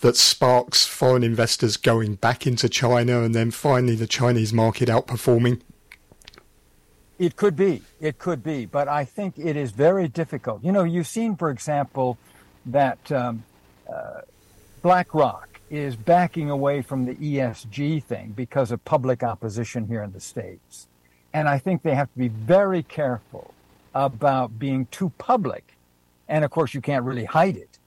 that 0.00 0.16
sparks 0.16 0.86
foreign 0.86 1.22
investors 1.22 1.76
going 1.76 2.16
back 2.16 2.48
into 2.48 2.68
China 2.68 3.22
and 3.22 3.32
then 3.32 3.52
finally 3.52 3.94
the 3.94 4.08
Chinese 4.08 4.52
market 4.52 4.88
outperforming? 4.88 5.60
It 7.20 7.36
could 7.36 7.54
be. 7.54 7.82
It 8.00 8.18
could 8.18 8.42
be. 8.42 8.66
But 8.66 8.88
I 8.88 9.04
think 9.04 9.38
it 9.38 9.56
is 9.56 9.70
very 9.70 10.08
difficult. 10.08 10.64
You 10.64 10.72
know, 10.72 10.82
you've 10.82 11.06
seen, 11.06 11.36
for 11.36 11.50
example, 11.50 12.18
that 12.66 13.12
um, 13.12 13.44
uh, 13.88 14.22
BlackRock 14.82 15.57
is 15.70 15.96
backing 15.96 16.50
away 16.50 16.82
from 16.82 17.04
the 17.04 17.14
ESG 17.14 18.02
thing 18.02 18.32
because 18.36 18.70
of 18.70 18.84
public 18.84 19.22
opposition 19.22 19.86
here 19.86 20.02
in 20.02 20.12
the 20.12 20.20
States. 20.20 20.86
And 21.32 21.48
I 21.48 21.58
think 21.58 21.82
they 21.82 21.94
have 21.94 22.10
to 22.12 22.18
be 22.18 22.28
very 22.28 22.82
careful 22.82 23.54
about 23.94 24.58
being 24.58 24.86
too 24.86 25.10
public. 25.18 25.76
And 26.28 26.44
of 26.44 26.50
course, 26.50 26.74
you 26.74 26.80
can't 26.80 27.04
really 27.04 27.24
hide 27.24 27.56
it 27.56 27.78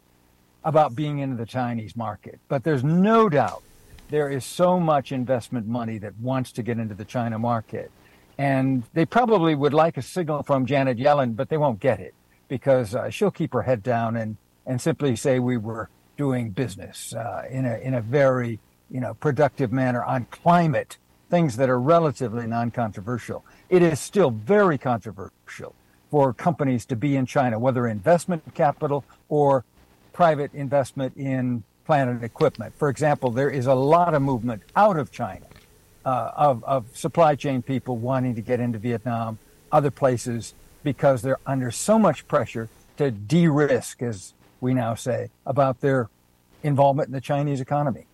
about 0.63 0.95
being 0.95 1.19
into 1.19 1.35
the 1.35 1.45
Chinese 1.45 1.95
market. 1.95 2.39
But 2.47 2.63
there's 2.63 2.83
no 2.83 3.29
doubt 3.29 3.63
there 4.09 4.29
is 4.29 4.45
so 4.45 4.79
much 4.79 5.11
investment 5.11 5.67
money 5.67 5.97
that 5.97 6.17
wants 6.19 6.51
to 6.53 6.63
get 6.63 6.77
into 6.77 6.93
the 6.93 7.05
China 7.05 7.39
market. 7.39 7.91
And 8.37 8.83
they 8.93 9.05
probably 9.05 9.55
would 9.55 9.73
like 9.73 9.97
a 9.97 10.01
signal 10.01 10.43
from 10.43 10.65
Janet 10.65 10.97
Yellen, 10.97 11.35
but 11.35 11.49
they 11.49 11.57
won't 11.57 11.79
get 11.79 11.99
it 11.99 12.13
because 12.47 12.93
uh, 12.93 13.09
she'll 13.09 13.31
keep 13.31 13.53
her 13.53 13.61
head 13.61 13.81
down 13.81 14.17
and, 14.17 14.37
and 14.65 14.81
simply 14.81 15.15
say 15.15 15.39
we 15.39 15.57
were 15.57 15.89
doing 16.17 16.51
business 16.51 17.13
uh, 17.13 17.45
in, 17.49 17.65
a, 17.65 17.77
in 17.77 17.93
a 17.93 18.01
very 18.01 18.59
you 18.89 18.99
know, 18.99 19.13
productive 19.15 19.71
manner 19.71 20.03
on 20.03 20.25
climate, 20.25 20.97
things 21.29 21.57
that 21.57 21.69
are 21.69 21.79
relatively 21.79 22.45
non-controversial. 22.45 23.43
It 23.69 23.81
is 23.81 23.99
still 23.99 24.31
very 24.31 24.77
controversial 24.77 25.73
for 26.09 26.33
companies 26.33 26.85
to 26.85 26.95
be 26.95 27.15
in 27.15 27.25
China, 27.25 27.57
whether 27.57 27.87
investment 27.87 28.43
capital 28.53 29.05
or 29.29 29.63
private 30.11 30.53
investment 30.53 31.15
in 31.15 31.63
plant 31.85 32.09
and 32.09 32.23
equipment. 32.23 32.73
For 32.77 32.89
example, 32.89 33.31
there 33.31 33.49
is 33.49 33.65
a 33.65 33.73
lot 33.73 34.13
of 34.13 34.21
movement 34.21 34.61
out 34.75 34.97
of 34.97 35.11
China 35.11 35.45
uh, 36.05 36.31
of, 36.35 36.63
of 36.65 36.97
supply 36.97 37.35
chain 37.35 37.61
people 37.61 37.95
wanting 37.97 38.35
to 38.35 38.41
get 38.41 38.59
into 38.59 38.77
Vietnam, 38.77 39.39
other 39.71 39.91
places, 39.91 40.53
because 40.83 41.21
they're 41.21 41.39
under 41.45 41.71
so 41.71 41.97
much 41.97 42.27
pressure 42.27 42.65
to 42.65 42.81
to 43.01 43.11
de 43.11 43.47
risk, 43.47 44.01
as 44.01 44.33
we 44.61 44.73
now 44.73 44.95
say, 44.95 45.29
about 45.45 45.81
their 45.81 46.09
involvement 46.63 47.07
in 47.07 47.13
the 47.13 47.21
Chinese 47.21 47.59
economy. 47.59 48.05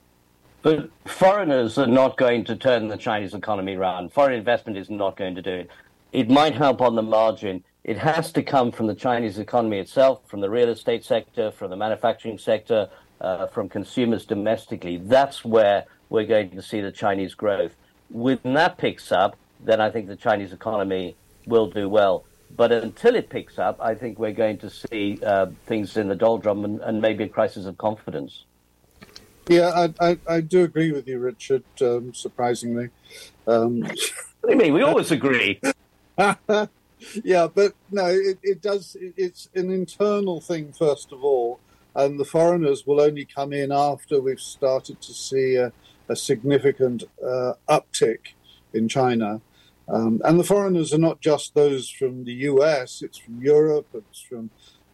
But 0.64 0.90
foreigners 1.06 1.78
are 1.78 1.88
not 1.88 2.18
going 2.18 2.46
to 2.46 2.56
turn 2.56 2.88
the 2.88 2.98
Chinese 2.98 3.34
economy 3.34 3.76
around. 3.76 4.12
Foreign 4.12 4.34
investment 4.34 4.78
is 4.78 4.90
not 4.90 5.16
going 5.16 5.36
to 5.36 5.42
do 5.42 5.52
it. 5.52 5.70
It 6.12 6.30
might 6.30 6.56
help 6.56 6.82
on 6.82 6.96
the 6.96 7.04
margin. 7.04 7.64
It 7.84 7.98
has 7.98 8.32
to 8.32 8.42
come 8.42 8.72
from 8.72 8.88
the 8.88 8.96
Chinese 8.96 9.38
economy 9.38 9.80
itself, 9.80 10.22
from 10.26 10.42
the 10.42 10.50
real 10.50 10.70
estate 10.70 11.06
sector, 11.06 11.52
from 11.52 11.70
the 11.70 11.76
manufacturing 11.76 12.38
sector, 12.38 12.90
uh, 13.22 13.48
from 13.48 13.70
consumers 13.70 14.26
domestically. 14.26 14.98
That's 14.98 15.46
where 15.46 15.86
we're 16.10 16.26
going 16.26 16.52
to 16.52 16.62
see 16.62 16.82
the 16.82 16.92
Chinese 16.92 17.34
growth. 17.34 17.76
When 18.10 18.40
that 18.44 18.78
picks 18.78 19.12
up, 19.12 19.38
then 19.60 19.82
I 19.82 19.90
think 19.90 20.08
the 20.08 20.16
Chinese 20.16 20.54
economy 20.54 21.16
will 21.46 21.70
do 21.70 21.88
well. 21.90 22.26
But 22.56 22.72
until 22.72 23.16
it 23.16 23.30
picks 23.30 23.60
up, 23.60 23.80
I 23.82 23.94
think 23.96 24.18
we're 24.18 24.32
going 24.32 24.58
to 24.60 24.70
see 24.70 25.20
uh, 25.24 25.48
things 25.66 25.98
in 25.98 26.08
the 26.08 26.16
doldrum 26.16 26.66
and, 26.66 26.80
and, 26.82 27.02
maybe 27.02 27.26
a 27.26 27.30
crisis 27.30 27.66
of 27.66 27.78
confidence. 27.78 28.46
Yeah, 29.48 29.90
I, 30.00 30.10
I, 30.10 30.18
I 30.28 30.42
do 30.42 30.64
agree 30.64 30.92
with 30.92 31.08
you, 31.08 31.20
Richard, 31.20 31.64
um, 31.82 32.14
surprisingly. 32.14 32.90
Um, 33.46 33.82
what 33.82 33.96
do 34.48 34.52
you 34.52 34.56
mean? 34.56 34.74
We 34.74 34.82
always 34.82 35.12
agree. 35.12 35.62
yeah, 36.18 37.48
but 37.54 37.74
no, 37.92 38.08
it, 38.08 38.40
it 38.42 38.62
does. 38.62 38.96
It, 39.00 39.14
it's 39.18 39.50
an 39.54 39.70
internal 39.70 40.42
thing, 40.42 40.74
first 40.74 41.12
of 41.12 41.24
all 41.24 41.60
and 41.98 42.20
the 42.20 42.26
foreigners 42.26 42.86
will 42.86 43.02
only 43.02 43.26
come 43.26 43.52
in 43.52 43.72
after 43.72 44.22
we've 44.22 44.40
started 44.40 45.02
to 45.02 45.14
see 45.14 45.56
a, 45.56 45.74
a 46.08 46.16
significant 46.16 47.04
uh, 47.26 47.54
uptick 47.68 48.20
in 48.72 48.88
China. 48.88 49.42
Um, 49.90 50.22
and 50.26 50.40
the 50.40 50.44
foreigners 50.44 50.94
are 50.94 51.00
not 51.00 51.22
just 51.22 51.56
those 51.56 51.90
from 51.90 52.26
the 52.26 52.34
US, 52.34 53.02
it's 53.02 53.18
from 53.18 53.42
Europe, 53.42 53.88
it's 53.94 54.22
from 54.22 54.50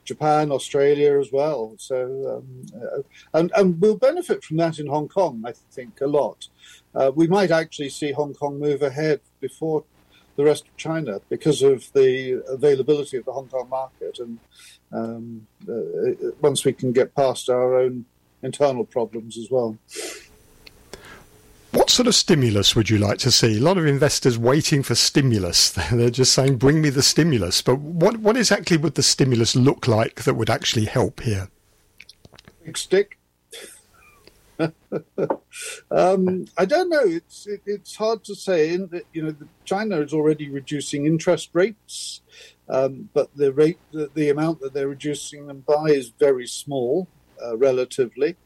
Japan, 0.06 0.51
Australia 0.51 1.19
as 1.19 1.32
well. 1.32 1.75
So, 1.77 2.38
um, 2.38 2.65
uh, 2.75 3.01
and, 3.34 3.51
and 3.56 3.79
we'll 3.79 3.97
benefit 3.97 4.43
from 4.43 4.58
that 4.58 4.79
in 4.79 4.88
Hong 4.88 5.08
Kong, 5.08 5.43
I 5.45 5.53
think, 5.71 6.01
a 6.01 6.08
lot. 6.08 6.47
Uh, 6.93 7.12
we 7.15 7.27
might 7.27 7.51
actually 7.51 7.89
see 7.89 8.12
Hong 8.12 8.34
Kong 8.34 8.60
move 8.60 8.82
ahead 8.82 9.21
before 9.39 9.84
the 10.36 10.43
rest 10.43 10.65
of 10.67 10.75
China 10.77 11.21
because 11.29 11.62
of 11.62 11.91
the 11.93 12.43
availability 12.47 13.17
of 13.17 13.25
the 13.25 13.32
Hong 13.32 13.47
Kong 13.47 13.69
market. 13.69 14.19
And 14.19 14.39
um, 14.91 15.47
uh, 15.67 16.32
once 16.41 16.65
we 16.65 16.73
can 16.73 16.91
get 16.91 17.15
past 17.15 17.49
our 17.49 17.75
own 17.77 18.06
internal 18.41 18.84
problems 18.84 19.38
as 19.38 19.49
well. 19.49 19.77
What 21.84 21.89
sort 21.89 22.08
of 22.08 22.15
stimulus 22.15 22.78
would 22.78 22.89
you 22.89 22.98
like 22.98 23.17
to 23.17 23.30
see? 23.30 23.58
A 23.58 23.60
lot 23.60 23.78
of 23.78 23.86
investors 23.86 24.38
waiting 24.38 24.84
for 24.84 24.96
stimulus. 24.96 25.69
They're 25.91 26.10
just 26.10 26.32
saying, 26.32 26.56
"Bring 26.56 26.82
me 26.82 26.89
the 26.89 27.04
stimulus." 27.04 27.62
But 27.62 27.80
what 27.80 28.19
what 28.19 28.38
exactly 28.38 28.78
would 28.78 28.96
the 28.96 29.04
stimulus 29.04 29.54
look 29.54 29.86
like 29.86 30.24
that 30.24 30.36
would 30.36 30.50
actually 30.50 30.86
help 30.86 31.19
here? 31.19 31.50
Big 32.63 32.78
stick. 32.78 33.19
um, 35.91 36.46
I 36.58 36.63
don't 36.63 36.88
know. 36.88 37.04
It's 37.04 37.48
it, 37.48 37.63
it's 37.65 37.98
hard 37.98 38.24
to 38.24 38.34
say. 38.34 38.74
In 38.74 38.88
that, 38.88 39.04
you 39.12 39.24
know, 39.24 39.36
China 39.65 40.00
is 40.00 40.13
already 40.13 40.50
reducing 40.50 41.06
interest 41.06 41.50
rates. 41.52 42.22
Um, 42.69 43.10
but 43.13 43.36
the 43.36 43.52
rate, 43.52 43.80
the, 43.91 44.10
the, 44.13 44.30
amount 44.30 44.62
that 44.62 44.74
they're 44.74 44.88
reducing 44.88 45.48
them 45.48 45.65
by 45.67 45.88
is 45.88 46.13
very 46.17 46.48
small, 46.48 47.10
uh, 47.46 47.58
relatively. 47.58 48.38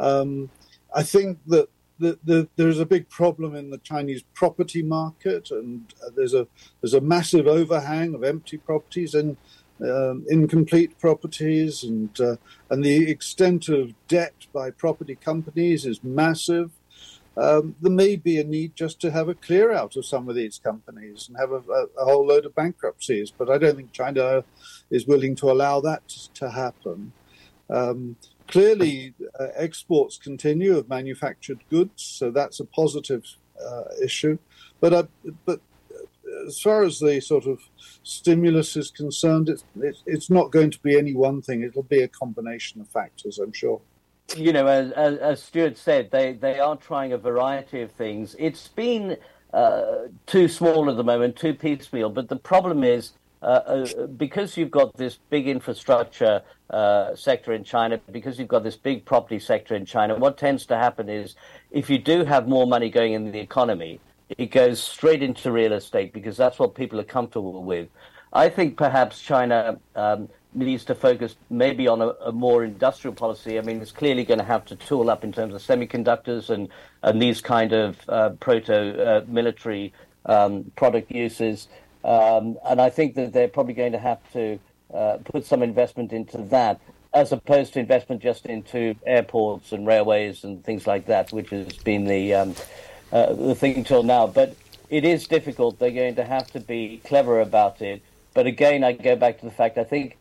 Um, 0.00 0.50
I 0.92 1.04
think 1.04 1.38
that 1.46 1.68
the, 2.02 2.18
the, 2.24 2.48
there's 2.56 2.80
a 2.80 2.86
big 2.86 3.08
problem 3.08 3.54
in 3.54 3.70
the 3.70 3.78
Chinese 3.78 4.22
property 4.34 4.82
market, 4.82 5.50
and 5.50 5.92
uh, 6.04 6.10
there's 6.16 6.34
a 6.34 6.46
there's 6.80 6.94
a 6.94 7.00
massive 7.00 7.46
overhang 7.46 8.14
of 8.14 8.24
empty 8.24 8.58
properties 8.58 9.14
and 9.14 9.36
um, 9.80 10.24
incomplete 10.28 10.98
properties, 10.98 11.84
and 11.84 12.20
uh, 12.20 12.36
and 12.70 12.84
the 12.84 13.10
extent 13.10 13.68
of 13.68 13.94
debt 14.08 14.34
by 14.52 14.70
property 14.70 15.14
companies 15.14 15.86
is 15.86 16.02
massive 16.04 16.70
um, 17.36 17.74
there 17.80 17.92
may 17.92 18.16
be 18.16 18.38
a 18.38 18.44
need 18.44 18.76
just 18.76 19.00
to 19.00 19.10
have 19.10 19.28
a 19.28 19.34
clear 19.34 19.72
out 19.72 19.96
of 19.96 20.04
some 20.04 20.28
of 20.28 20.34
these 20.34 20.58
companies 20.58 21.28
and 21.28 21.38
have 21.38 21.52
a, 21.52 21.62
a, 21.72 21.86
a 22.00 22.04
whole 22.04 22.26
load 22.26 22.44
of 22.44 22.54
bankruptcies. 22.54 23.30
But 23.30 23.48
I 23.48 23.58
don't 23.58 23.76
think 23.76 23.92
China 23.92 24.44
is 24.90 25.06
willing 25.06 25.34
to 25.36 25.50
allow 25.50 25.80
that 25.80 26.06
to 26.34 26.50
happen. 26.50 27.12
Um, 27.70 28.16
clearly, 28.52 29.14
uh, 29.40 29.48
exports 29.56 30.18
continue 30.18 30.76
of 30.76 30.88
manufactured 30.88 31.58
goods, 31.70 32.02
so 32.02 32.30
that's 32.30 32.60
a 32.60 32.64
positive 32.66 33.24
uh, 33.66 33.84
issue. 34.02 34.38
But 34.78 34.92
uh, 34.92 35.04
but 35.46 35.60
as 36.46 36.60
far 36.60 36.84
as 36.84 36.98
the 36.98 37.20
sort 37.20 37.46
of 37.46 37.60
stimulus 38.02 38.76
is 38.76 38.90
concerned, 38.90 39.48
it's, 39.48 39.64
it's, 39.80 40.02
it's 40.06 40.30
not 40.30 40.50
going 40.50 40.70
to 40.70 40.78
be 40.80 40.98
any 40.98 41.14
one 41.14 41.40
thing. 41.40 41.62
It'll 41.62 41.82
be 41.82 42.02
a 42.02 42.08
combination 42.08 42.80
of 42.80 42.88
factors, 42.88 43.38
I'm 43.38 43.52
sure 43.52 43.80
you 44.36 44.52
know, 44.52 44.66
as, 44.66 44.92
as, 44.92 45.18
as, 45.18 45.42
Stewart 45.42 45.76
said, 45.76 46.10
they, 46.10 46.32
they 46.32 46.58
are 46.58 46.76
trying 46.76 47.12
a 47.12 47.18
variety 47.18 47.82
of 47.82 47.92
things. 47.92 48.34
It's 48.38 48.68
been 48.68 49.18
uh, 49.52 50.06
too 50.26 50.48
small 50.48 50.88
at 50.88 50.96
the 50.96 51.04
moment, 51.04 51.36
too 51.36 51.52
piecemeal. 51.52 52.08
But 52.08 52.28
the 52.28 52.36
problem 52.36 52.82
is, 52.82 53.12
uh, 53.42 53.46
uh, 53.46 54.06
because 54.06 54.56
you've 54.56 54.70
got 54.70 54.96
this 54.96 55.18
big 55.28 55.48
infrastructure 55.48 56.42
uh, 56.70 57.14
sector 57.16 57.52
in 57.52 57.64
China, 57.64 58.00
because 58.10 58.38
you've 58.38 58.48
got 58.48 58.62
this 58.62 58.76
big 58.76 59.04
property 59.04 59.38
sector 59.38 59.74
in 59.74 59.84
China, 59.84 60.16
what 60.16 60.38
tends 60.38 60.64
to 60.66 60.76
happen 60.76 61.08
is 61.08 61.34
if 61.70 61.90
you 61.90 61.98
do 61.98 62.24
have 62.24 62.46
more 62.46 62.66
money 62.66 62.88
going 62.88 63.12
in 63.12 63.32
the 63.32 63.40
economy, 63.40 64.00
it 64.38 64.50
goes 64.50 64.82
straight 64.82 65.22
into 65.22 65.50
real 65.52 65.72
estate 65.72 66.12
because 66.12 66.36
that's 66.36 66.58
what 66.58 66.74
people 66.74 67.00
are 67.00 67.04
comfortable 67.04 67.62
with. 67.62 67.88
I 68.32 68.48
think 68.48 68.76
perhaps 68.76 69.20
China 69.20 69.78
um, 69.94 70.28
needs 70.54 70.84
to 70.86 70.94
focus 70.94 71.36
maybe 71.50 71.88
on 71.88 72.00
a, 72.00 72.08
a, 72.08 72.32
more 72.32 72.64
industrial 72.64 73.14
policy. 73.14 73.58
I 73.58 73.62
mean, 73.62 73.82
it's 73.82 73.92
clearly 73.92 74.24
going 74.24 74.38
to 74.38 74.44
have 74.44 74.64
to 74.66 74.76
tool 74.76 75.10
up 75.10 75.24
in 75.24 75.32
terms 75.32 75.54
of 75.54 75.60
semiconductors 75.60 76.48
and, 76.48 76.68
and 77.02 77.20
these 77.20 77.40
kind 77.40 77.72
of 77.72 77.98
uh, 78.08 78.30
proto 78.40 79.04
uh, 79.04 79.24
military 79.26 79.92
um, 80.26 80.70
product 80.76 81.10
uses. 81.10 81.68
Um, 82.04 82.58
and 82.64 82.80
I 82.80 82.90
think 82.90 83.14
that 83.14 83.32
they're 83.32 83.48
probably 83.48 83.74
going 83.74 83.92
to 83.92 83.98
have 83.98 84.20
to 84.32 84.58
uh, 84.92 85.18
put 85.24 85.44
some 85.46 85.62
investment 85.62 86.12
into 86.12 86.38
that, 86.38 86.80
as 87.14 87.32
opposed 87.32 87.74
to 87.74 87.80
investment 87.80 88.22
just 88.22 88.46
into 88.46 88.94
airports 89.06 89.72
and 89.72 89.86
railways 89.86 90.44
and 90.44 90.64
things 90.64 90.86
like 90.86 91.06
that, 91.06 91.32
which 91.32 91.50
has 91.50 91.76
been 91.78 92.04
the 92.04 92.34
um, 92.34 92.54
uh, 93.12 93.32
the 93.34 93.54
thing 93.54 93.76
until 93.76 94.02
now. 94.02 94.26
But 94.26 94.56
it 94.88 95.04
is 95.04 95.26
difficult. 95.26 95.78
They're 95.78 95.90
going 95.90 96.16
to 96.16 96.24
have 96.24 96.50
to 96.52 96.60
be 96.60 97.00
clever 97.04 97.40
about 97.40 97.80
it. 97.80 98.02
But 98.34 98.46
again, 98.46 98.82
I 98.82 98.92
go 98.92 99.16
back 99.16 99.38
to 99.40 99.44
the 99.44 99.50
fact 99.50 99.78
I 99.78 99.84
think 99.84 100.16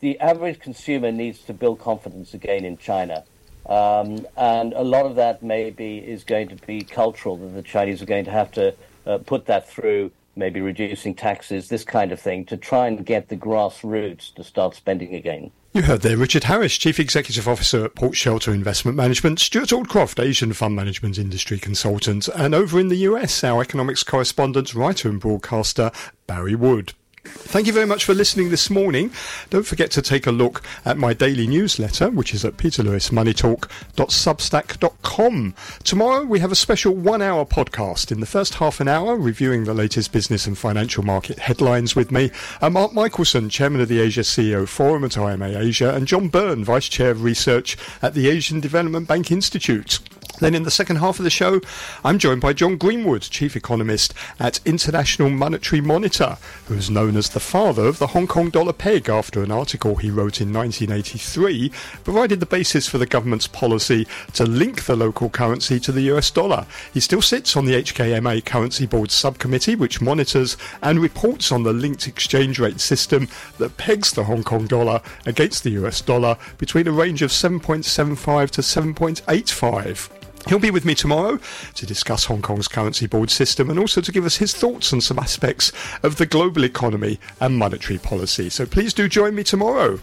the 0.00 0.18
average 0.20 0.60
consumer 0.60 1.10
needs 1.10 1.40
to 1.42 1.54
build 1.54 1.78
confidence 1.78 2.34
again 2.34 2.64
in 2.64 2.76
China. 2.76 3.24
Um, 3.66 4.26
and 4.36 4.74
a 4.74 4.82
lot 4.82 5.06
of 5.06 5.16
that 5.16 5.42
maybe 5.42 5.96
is 5.98 6.24
going 6.24 6.48
to 6.48 6.56
be 6.66 6.82
cultural, 6.82 7.38
that 7.38 7.54
the 7.54 7.62
Chinese 7.62 8.02
are 8.02 8.06
going 8.06 8.26
to 8.26 8.30
have 8.30 8.52
to 8.52 8.74
uh, 9.06 9.18
put 9.18 9.46
that 9.46 9.68
through, 9.68 10.10
maybe 10.36 10.60
reducing 10.60 11.14
taxes, 11.14 11.68
this 11.68 11.84
kind 11.84 12.12
of 12.12 12.20
thing, 12.20 12.44
to 12.46 12.56
try 12.56 12.86
and 12.86 13.04
get 13.04 13.28
the 13.28 13.36
grassroots 13.36 14.34
to 14.34 14.44
start 14.44 14.74
spending 14.74 15.14
again. 15.14 15.50
You 15.72 15.82
heard 15.82 16.02
there 16.02 16.16
Richard 16.16 16.44
Harris, 16.44 16.78
Chief 16.78 17.00
Executive 17.00 17.48
Officer 17.48 17.84
at 17.84 17.96
Port 17.96 18.14
Shelter 18.14 18.52
Investment 18.52 18.96
Management, 18.96 19.40
Stewart 19.40 19.70
Aldcroft, 19.70 20.22
Asian 20.22 20.52
Fund 20.52 20.76
Management 20.76 21.18
Industry 21.18 21.58
Consultant, 21.58 22.28
and 22.28 22.54
over 22.54 22.78
in 22.78 22.88
the 22.88 22.98
US, 22.98 23.42
our 23.42 23.60
economics 23.60 24.04
correspondent, 24.04 24.74
writer 24.74 25.08
and 25.08 25.18
broadcaster, 25.18 25.90
Barry 26.28 26.54
Wood. 26.54 26.92
Thank 27.24 27.66
you 27.66 27.72
very 27.72 27.86
much 27.86 28.04
for 28.04 28.12
listening 28.12 28.50
this 28.50 28.68
morning. 28.68 29.10
Don't 29.48 29.66
forget 29.66 29.90
to 29.92 30.02
take 30.02 30.26
a 30.26 30.32
look 30.32 30.62
at 30.84 30.98
my 30.98 31.14
daily 31.14 31.46
newsletter, 31.46 32.10
which 32.10 32.34
is 32.34 32.44
at 32.44 32.58
peterlewismoneytalk.substack.com. 32.58 35.54
Tomorrow 35.84 36.24
we 36.24 36.40
have 36.40 36.52
a 36.52 36.56
special 36.56 36.94
one 36.94 37.22
hour 37.22 37.46
podcast. 37.46 38.12
In 38.12 38.20
the 38.20 38.26
first 38.26 38.56
half 38.56 38.78
an 38.78 38.88
hour, 38.88 39.16
reviewing 39.16 39.64
the 39.64 39.72
latest 39.72 40.12
business 40.12 40.46
and 40.46 40.58
financial 40.58 41.02
market 41.02 41.38
headlines 41.38 41.96
with 41.96 42.12
me, 42.12 42.30
are 42.60 42.68
Mark 42.68 42.92
Michelson, 42.92 43.48
Chairman 43.48 43.80
of 43.80 43.88
the 43.88 44.00
Asia 44.00 44.20
CEO 44.20 44.68
Forum 44.68 45.04
at 45.04 45.16
IMA 45.16 45.58
Asia, 45.58 45.94
and 45.94 46.06
John 46.06 46.28
Beirne, 46.28 46.62
Vice 46.62 46.88
Chair 46.88 47.12
of 47.12 47.22
Research 47.22 47.78
at 48.02 48.12
the 48.12 48.28
Asian 48.28 48.60
Development 48.60 49.08
Bank 49.08 49.32
Institute. 49.32 49.98
Then 50.44 50.54
in 50.54 50.64
the 50.64 50.70
second 50.70 50.96
half 50.96 51.18
of 51.18 51.24
the 51.24 51.30
show, 51.30 51.62
I'm 52.04 52.18
joined 52.18 52.42
by 52.42 52.52
John 52.52 52.76
Greenwood, 52.76 53.22
Chief 53.22 53.56
Economist 53.56 54.12
at 54.38 54.60
International 54.66 55.30
Monetary 55.30 55.80
Monitor, 55.80 56.36
who 56.66 56.74
is 56.74 56.90
known 56.90 57.16
as 57.16 57.30
the 57.30 57.40
father 57.40 57.86
of 57.86 57.98
the 57.98 58.08
Hong 58.08 58.26
Kong 58.26 58.50
dollar 58.50 58.74
peg 58.74 59.08
after 59.08 59.42
an 59.42 59.50
article 59.50 59.96
he 59.96 60.10
wrote 60.10 60.42
in 60.42 60.52
1983 60.52 61.72
provided 62.04 62.40
the 62.40 62.44
basis 62.46 62.86
for 62.86 62.98
the 62.98 63.06
government's 63.06 63.46
policy 63.46 64.06
to 64.34 64.44
link 64.44 64.84
the 64.84 64.94
local 64.94 65.30
currency 65.30 65.80
to 65.80 65.90
the 65.90 66.12
US 66.12 66.30
dollar. 66.30 66.66
He 66.92 67.00
still 67.00 67.22
sits 67.22 67.56
on 67.56 67.64
the 67.64 67.82
HKMA 67.82 68.44
Currency 68.44 68.84
Board 68.84 69.10
subcommittee, 69.10 69.76
which 69.76 70.02
monitors 70.02 70.58
and 70.82 71.00
reports 71.00 71.52
on 71.52 71.62
the 71.62 71.72
linked 71.72 72.06
exchange 72.06 72.58
rate 72.58 72.80
system 72.80 73.28
that 73.56 73.78
pegs 73.78 74.12
the 74.12 74.24
Hong 74.24 74.44
Kong 74.44 74.66
dollar 74.66 75.00
against 75.24 75.64
the 75.64 75.70
US 75.70 76.02
dollar 76.02 76.36
between 76.58 76.86
a 76.86 76.92
range 76.92 77.22
of 77.22 77.30
7.75 77.30 78.50
to 78.50 78.60
7.85. 78.60 80.10
He'll 80.46 80.58
be 80.58 80.70
with 80.70 80.84
me 80.84 80.94
tomorrow 80.94 81.38
to 81.74 81.86
discuss 81.86 82.26
Hong 82.26 82.42
Kong's 82.42 82.68
currency 82.68 83.06
board 83.06 83.30
system 83.30 83.70
and 83.70 83.78
also 83.78 84.00
to 84.00 84.12
give 84.12 84.26
us 84.26 84.36
his 84.36 84.54
thoughts 84.54 84.92
on 84.92 85.00
some 85.00 85.18
aspects 85.18 85.72
of 86.02 86.16
the 86.16 86.26
global 86.26 86.64
economy 86.64 87.18
and 87.40 87.56
monetary 87.56 87.98
policy. 87.98 88.50
So 88.50 88.66
please 88.66 88.92
do 88.92 89.08
join 89.08 89.34
me 89.34 89.44
tomorrow. 89.44 90.00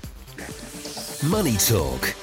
Money 1.23 1.57
Talk 1.57 2.15